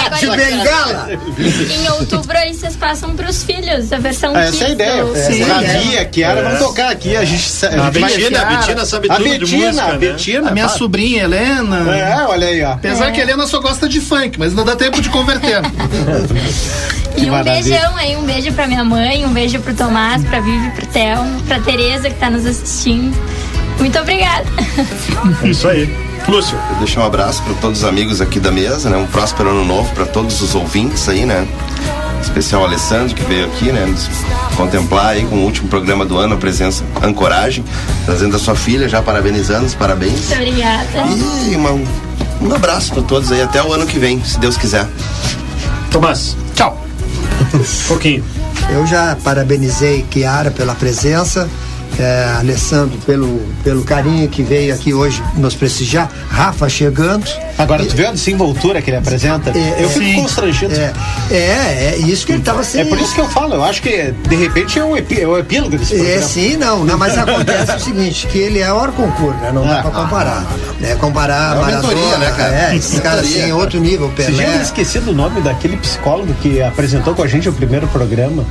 [0.05, 1.09] Agora, De bengala.
[1.39, 5.05] Em outubro aí vocês passam pros filhos, a versão Essa é a ideia.
[5.05, 5.43] do- Sim.
[5.43, 7.17] Ravi, a Kiara vão tocar aqui.
[7.17, 9.85] A gente, a A gente vai- Betina, a Betina sabe a tudo de Betina, música,
[9.85, 9.99] a né?
[9.99, 10.49] Betina.
[10.49, 11.97] A minha sobrinha Helena.
[11.97, 12.73] É, olha aí, ó.
[12.73, 15.61] Apesar que a Helena só gosta de funk, mas não dá tempo de converter.
[17.17, 17.63] E um maravilha.
[17.79, 21.41] beijão aí, um beijo pra minha mãe, um beijo pro Tomás, pra Vivi, pro Thelmo,
[21.43, 23.17] pra Tereza que tá nos assistindo.
[23.79, 24.45] Muito obrigada.
[25.43, 25.93] É isso aí.
[26.29, 26.57] Lúcio.
[26.71, 28.97] Eu deixo um abraço para todos os amigos aqui da mesa, né?
[28.97, 31.47] Um próspero ano novo para todos os ouvintes aí, né?
[32.23, 33.85] Especial o Alessandro que veio aqui, né?
[33.85, 34.09] Nos
[34.57, 37.63] contemplar aí com o último programa do ano, a presença Ancoragem,
[38.07, 40.13] trazendo a sua filha, já parabenizando, os parabéns.
[40.13, 40.87] Muito obrigada.
[41.51, 41.73] E uma-
[42.41, 44.87] um abraço para todos aí, até o ano que vem, se Deus quiser.
[45.91, 46.37] Tomás.
[46.55, 46.83] Tchau.
[47.87, 48.25] Pouquinho.
[48.71, 51.49] Eu já parabenizei Kiara pela presença,
[51.99, 57.25] é, Alessandro pelo, pelo carinho que veio aqui hoje nos prestigiar, Rafa chegando.
[57.57, 59.51] Agora, tu vê a desenvoltura que ele apresenta?
[59.57, 60.15] É, eu é, fico sim.
[60.15, 60.75] constrangido.
[60.75, 60.93] É,
[61.31, 62.81] é, é isso que ele estava sem.
[62.81, 65.39] É por isso que eu falo, eu acho que de repente é epi, é o
[65.39, 66.23] epílogo desse É, programa.
[66.23, 69.51] sim, não, não, mas acontece o seguinte, que ele é hora concurso, né?
[69.53, 70.47] Não dá Ah, pra comparar.
[70.81, 70.97] né?
[70.97, 72.73] Comparar É Maradona, mentoria, né, cara?
[72.73, 74.63] é, esse cara assim, outro nível, Esse dia eu Pelé.
[74.63, 78.45] esqueci do nome daquele psicólogo que apresentou com a gente o primeiro programa.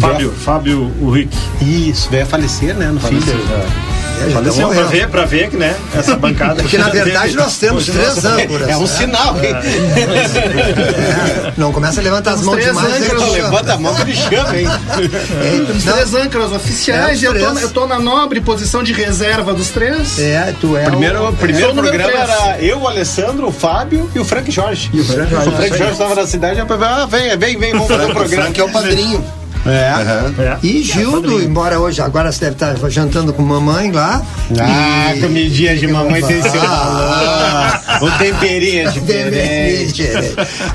[0.00, 1.36] Que Fábio, Fábio Ulrich.
[1.60, 2.86] Veio, isso, veio a falecer, né?
[2.86, 3.18] No fim.
[3.18, 3.88] Do-
[4.20, 4.80] É, Faleceu morreu.
[4.82, 5.76] pra ver, pra ver que, né?
[5.96, 6.56] Essa bancada.
[6.62, 8.68] Porque na verdade nós temos três âncoras.
[8.68, 8.86] É um né?
[8.88, 9.54] sinal, hein?
[9.54, 12.94] É, não começa a levantar as mãos três demais.
[13.02, 13.32] âncoras, chama.
[13.36, 14.66] Levanta a mão que ele chama, hein?
[14.98, 18.92] É, Temos não, três âncoras oficiais É, eu tô, eu tô na nobre posição de
[18.92, 20.18] reserva dos três.
[20.18, 23.52] É, tu é Primeiro, o, primeiro Sou o número programa era eu, o Alessandro, o
[23.52, 24.90] Fábio e o Frank Jorge.
[24.92, 25.48] E o Frank Jorge.
[25.48, 28.14] O Frank Jorge estava na cidade, eu falei, ah, vem, vem, vem, vamos fazer O
[28.14, 28.42] programa.
[28.44, 29.24] Frank é o padrinho.
[29.68, 29.90] É.
[29.90, 30.34] Aham.
[30.38, 30.56] É.
[30.62, 34.22] E Gildo, embora hoje, agora você deve estar jantando com mamãe lá.
[34.60, 37.80] Ah, E- comidinha de mamãe tem seu Ah.
[38.00, 38.08] valor.
[38.08, 40.08] O temperinho é diferente.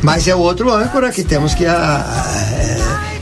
[0.02, 2.06] Mas é outro âncora que temos que ah,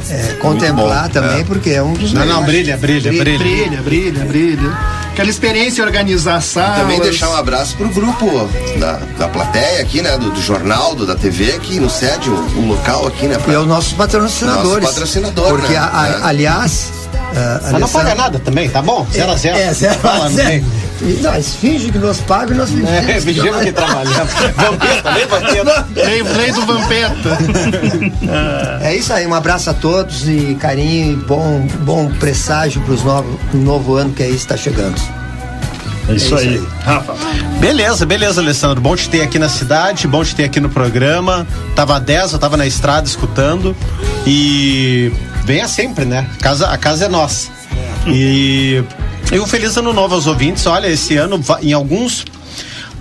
[0.10, 2.78] é, é, contemplar também, porque é um dos Não, não, melhores.
[2.78, 3.38] brilha, brilha, brilha.
[3.40, 4.78] Brilha, brilha, brilha.
[5.12, 6.76] Aquela experiência organizar a sala.
[6.80, 10.18] Também deixar um abraço pro grupo da, da plateia aqui, né?
[10.18, 13.36] Do, do jornal, do, da TV, que nos cede o, o local aqui, né?
[13.38, 14.82] E pra- é os nossos patrocinadores.
[14.84, 15.78] Nosso patrocinador, Porque, né?
[15.78, 16.20] a- a- É.
[16.24, 16.92] aliás.
[17.14, 19.06] ah, Mas não Alessandro- paga nada também, tá bom?
[19.12, 19.58] Zero a zero.
[19.58, 20.66] É, zero a não zero.
[21.04, 22.92] E Nós finge que nós pagamos e nós fingimos.
[22.92, 24.34] É, que fingimos nós- que trabalhamos.
[24.56, 25.88] Vampeta, nem vampeta.
[25.96, 27.38] Lei, lei do Vampeta.
[28.82, 33.58] É isso aí, um abraço a todos e carinho e bom, bom presságio para o
[33.62, 35.00] novo ano que aí está chegando.
[36.10, 36.58] É isso, É isso aí.
[36.58, 36.68] aí.
[36.84, 37.14] Rafa.
[37.60, 38.82] Beleza, beleza, Alessandro.
[38.82, 41.46] Bom te ter aqui na cidade, bom te ter aqui no programa.
[41.76, 43.76] Tava 10, eu tava na estrada escutando.
[44.26, 45.12] E
[45.46, 46.28] venha sempre, né?
[46.40, 47.50] A casa, a casa é nossa.
[48.08, 48.84] E,
[49.32, 50.66] e um feliz ano novo aos ouvintes.
[50.66, 52.26] Olha, esse ano, em alguns.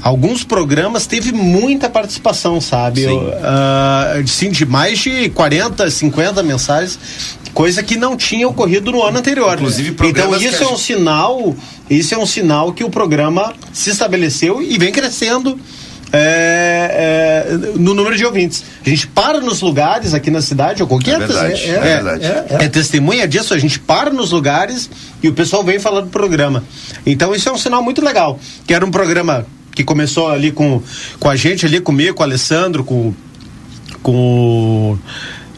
[0.03, 3.03] Alguns programas teve muita participação, sabe?
[3.03, 3.09] Sim.
[3.09, 6.99] Eu, ah, sim, de mais de 40, 50 mensagens,
[7.53, 9.53] coisa que não tinha ocorrido no ano anterior.
[9.57, 11.55] Inclusive, então isso é um gente- sinal,
[11.91, 15.61] isso é um sinal que o programa se estabeleceu e vem crescendo
[16.13, 18.65] é, é, no número de ouvintes.
[18.85, 22.25] A gente para nos lugares aqui na cidade, ou qualquer É verdade, é, é verdade.
[22.65, 24.91] é testemunha disso, a gente para nos lugares
[25.23, 26.65] e o pessoal vem falar do programa.
[27.07, 28.39] Então isso é um sinal muito legal.
[28.67, 30.83] Que era um programa que começou ali com,
[31.19, 33.15] com a gente, ali comigo, com o Alessandro, com,
[34.03, 34.99] com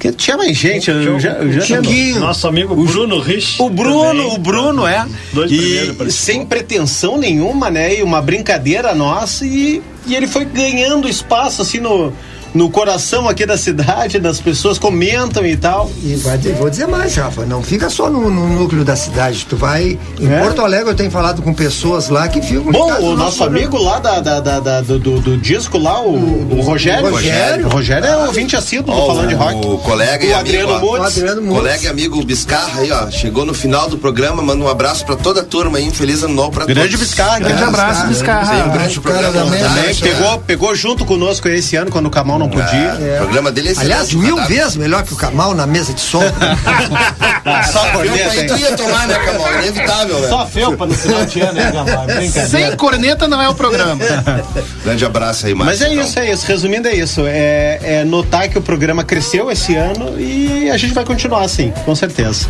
[0.02, 1.80] que tinha mais gente, eu já, eu já-
[2.18, 3.62] Nosso amigo Bruno Rich.
[3.62, 4.34] o Bruno, também.
[4.34, 5.06] o Bruno é.
[5.32, 7.98] Dois E sem pretensão nenhuma, né?
[7.98, 9.46] E uma brincadeira nossa.
[9.46, 12.12] E, e ele foi ganhando espaço assim no,
[12.54, 15.90] no coração aqui da cidade, das pessoas comentam e tal.
[16.02, 19.46] E vai, vou dizer mais, Rafa, não fica só no, no núcleo da cidade.
[19.48, 19.98] Tu vai.
[20.20, 20.40] Em É?
[20.40, 22.70] Porto Alegre eu tenho falado com pessoas lá que ficam.
[22.72, 23.58] Bom, o no nosso programa.
[23.66, 27.10] amigo lá da, da- da- da- do, do- do disco lá, o, o Rogério.
[27.10, 27.66] Rogério.
[27.66, 29.66] O Rogério é ouvinte assíduo do Ó, falando de rock.
[29.66, 31.02] O colega e O amigo, Adriano ó, O.
[31.02, 31.56] Adriano Mutz.
[31.56, 35.16] colega e amigo Biscarra aí, ó, chegou no final do programa, manda um abraço pra
[35.16, 37.00] toda a turma aí, um feliz ano novo pra Grande todos.
[37.06, 38.46] Biscarra, Grande abraço, Biscarra.
[38.56, 39.56] Sim, um grande Cara programa.
[39.56, 42.94] Também pegou, pegou junto conosco esse ano, quando o Camal não podia.
[43.14, 46.00] O programa dele é Aliás, excelente, mil vezes melhor que o Camal na mesa de
[46.00, 46.22] som.
[47.72, 49.52] Só corneta, ia tomar, né, Camal?
[49.54, 50.28] Inevitável, né?
[50.28, 52.06] Só felpa no final de ano, né, Camal?
[52.48, 53.98] Sem corneta não é o programa.
[54.84, 56.04] Grande abraço aí, Mas Márcio, é então.
[56.04, 56.46] isso, é isso.
[56.46, 57.22] Resumindo, é isso.
[57.26, 61.72] É, é notar que o programa cresceu esse ano e a gente vai continuar assim,
[61.84, 62.46] com certeza.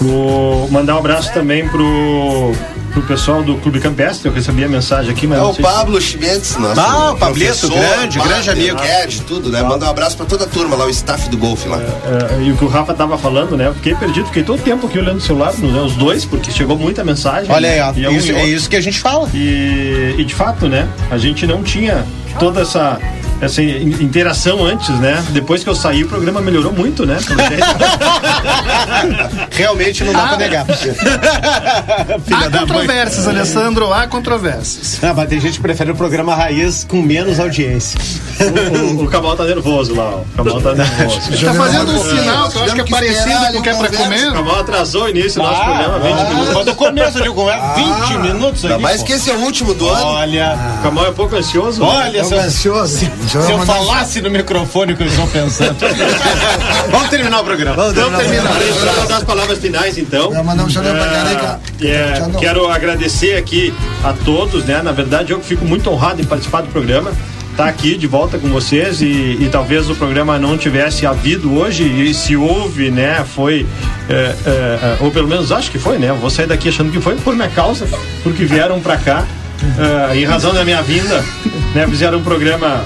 [0.00, 2.52] Vou mandar um abraço também pro
[2.94, 5.62] pro pessoal do Clube Campestre, eu recebi a mensagem aqui, mas É o sei se-
[5.62, 8.78] Pablo Schmitz, nosso Ah, o Pablito, grande, grande amigo.
[9.02, 9.62] Ed, tudo, né?
[9.62, 11.78] Manda um abraço pra toda a turma lá, o staff do golfe lá.
[11.78, 13.66] É, e o que o Rafa tava falando, né?
[13.66, 16.78] Eu fiquei perdido, fiquei todo tempo aqui olhando o celular, né, os dois, porque chegou
[16.78, 17.50] muita mensagem.
[17.50, 17.92] Olha aí, ó.
[17.96, 19.28] E um Isso- e é isso que a gente fala.
[19.34, 20.88] E, e de fato, né?
[21.10, 22.04] A gente não tinha
[22.38, 22.98] toda essa.
[23.44, 25.22] Essa in- interação antes, né?
[25.30, 27.16] Depois que eu saí, o programa melhorou muito, né?
[29.50, 30.66] Realmente não dá pra negar.
[32.24, 32.66] Filha Há da mãe.
[32.68, 34.98] controvérsias, Alessandro, há controvérsias.
[35.02, 37.98] Ah, mas tem gente que prefere o programa raiz com menos audiência.
[38.40, 40.18] o, o, o Cabal tá nervoso lá, ó.
[40.20, 41.44] O Cabal tá nervoso.
[41.44, 43.88] Tá fazendo um sinal que eu acho que é parecido com o que é pra
[43.88, 44.32] O comer.
[44.32, 46.52] Cabal atrasou o início do nosso Ah, programa, 20 ah, minutos.
[46.54, 49.06] Quando começa de conversa, 20 minutos Ainda aí, mais pô.
[49.06, 50.06] que esse é o último do ano.
[50.06, 51.80] Olha, O Cabal é um pouco ansioso.
[51.82, 51.88] né?
[51.88, 53.10] olha, eu, ansioso.
[53.42, 55.76] Se eu falasse no microfone o que eu estou pensando.
[56.90, 57.76] Vamos terminar o programa.
[57.76, 58.52] Vamos Vamos terminar.
[58.56, 58.92] terminar.
[58.94, 60.30] Vamos dar as palavras finais, então.
[60.30, 61.60] Vou mandar um saludo pra Careca.
[61.82, 62.40] É, Já não.
[62.40, 64.80] quero agradecer aqui a todos, né?
[64.82, 67.12] Na verdade, eu fico muito honrado em participar do programa.
[67.56, 71.84] Tá aqui de volta com vocês e, e talvez o programa não tivesse havido hoje
[71.84, 73.24] e se houve, né?
[73.32, 73.64] Foi
[74.08, 76.10] é, é, é, ou pelo menos acho que foi, né?
[76.10, 77.86] Eu vou sair daqui achando que foi por minha causa,
[78.24, 79.24] porque vieram pra cá
[80.10, 81.24] é, em razão da minha vinda,
[81.74, 81.86] né?
[81.86, 82.84] Fizeram um programa.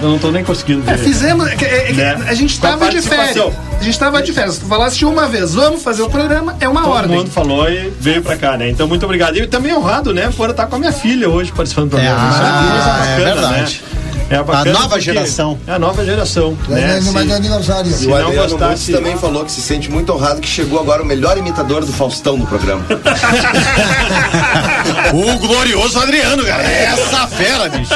[0.00, 0.92] Eu não tô nem conseguindo ver.
[0.92, 1.46] É, fizemos.
[1.48, 2.24] é é que Né?
[2.28, 3.36] A gente Com a estava de férias.
[3.36, 4.54] A gente estava de férias.
[4.54, 7.16] Se tu falasse uma vez, vamos fazer o programa, é uma Todo ordem.
[7.16, 8.68] mundo falou e veio pra cá, né?
[8.68, 9.36] Então, muito obrigado.
[9.36, 10.30] E também honrado, né?
[10.36, 12.26] Por estar com a minha filha hoje participando do programa.
[12.26, 13.82] É, Isso uma coisa ah, é verdade.
[13.94, 13.98] Né?
[14.30, 15.58] É A nova porque geração.
[15.66, 16.56] É a nova geração.
[16.68, 17.00] Né?
[17.00, 17.90] No meu Se, aniversário.
[17.90, 18.92] se E o Adriano gostasse.
[18.92, 22.38] também falou que se sente muito honrado que chegou agora o melhor imitador do Faustão
[22.38, 22.84] do programa.
[25.12, 26.62] O glorioso Adriano, cara.
[26.62, 27.92] Essa fera, bicho.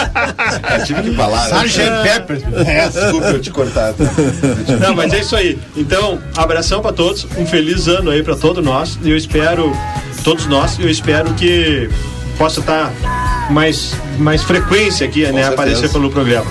[0.79, 1.49] Eu tive que falar.
[1.49, 1.65] né?
[1.67, 2.03] Sgt.
[2.03, 2.43] Pepper.
[2.67, 3.95] É, desculpa eu te cortar.
[4.81, 5.59] Não, mas é isso aí.
[5.77, 7.27] Então, abração pra todos.
[7.37, 8.99] Um feliz ano aí pra todos nós.
[9.03, 9.75] E eu espero,
[10.25, 11.89] todos nós, eu espero que
[12.39, 12.93] possa estar
[13.51, 15.27] mais, mais frequência aqui, né?
[15.33, 15.49] certeza.
[15.53, 16.51] Aparecer pelo programa.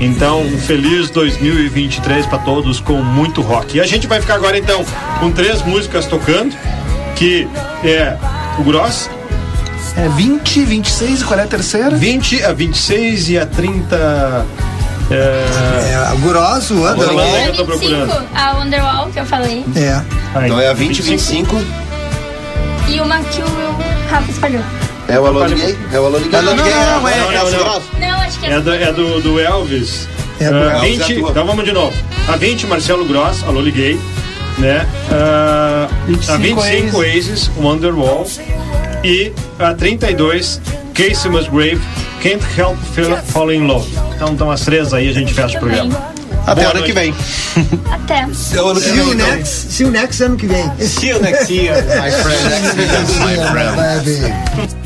[0.00, 3.76] Então, um feliz 2023 pra todos com muito rock.
[3.76, 4.84] E a gente vai ficar agora então
[5.20, 6.56] com três músicas tocando,
[7.14, 7.46] que
[7.84, 8.16] é
[8.58, 9.10] o Gross,
[9.96, 11.90] É 20, 26 e qual é a terceira?
[11.96, 14.46] 20, a 26 e a 30.
[15.10, 15.12] É,
[15.92, 17.08] É, o Grosso, o Under.
[17.08, 17.36] Orlando.
[17.36, 18.26] A eu tô 25, procurando.
[18.34, 19.64] a Wonderwall que eu falei.
[19.76, 20.02] É.
[20.44, 21.56] Então é a 20 25.
[22.88, 24.62] E uma que o Rafa escolheu.
[25.08, 25.76] É o Alô Liguei?
[25.92, 26.32] É o Alô Liguei?
[26.32, 27.82] Não, não, não, é, não, não, é, não.
[28.00, 28.52] Não, acho que é.
[28.54, 30.08] É do, é do, do Elvis.
[30.40, 31.96] É do Ah, Elvis, 20, é então vamos de novo.
[32.28, 33.98] A 20, Marcelo Gross, alô, liguei.
[34.58, 34.86] Né?
[35.12, 35.88] Ah,
[36.28, 38.26] a 25, Oasis, Wonderwall.
[39.04, 40.60] E a 32,
[40.94, 41.80] Casey Musgrave,
[42.22, 42.76] Can't Help
[43.26, 43.88] Fall in Love.
[44.16, 46.16] Então estão as três aí, a gente fecha o programa.
[46.46, 46.92] Até Boa ano noite.
[46.92, 47.14] que vem.
[47.92, 48.22] Até.
[48.22, 49.26] Então, ano See you então.
[49.26, 50.70] next, see you next ano que vem.
[50.78, 52.76] See you next year, my friend.
[53.24, 54.85] My friend.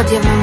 [0.00, 0.37] 那天。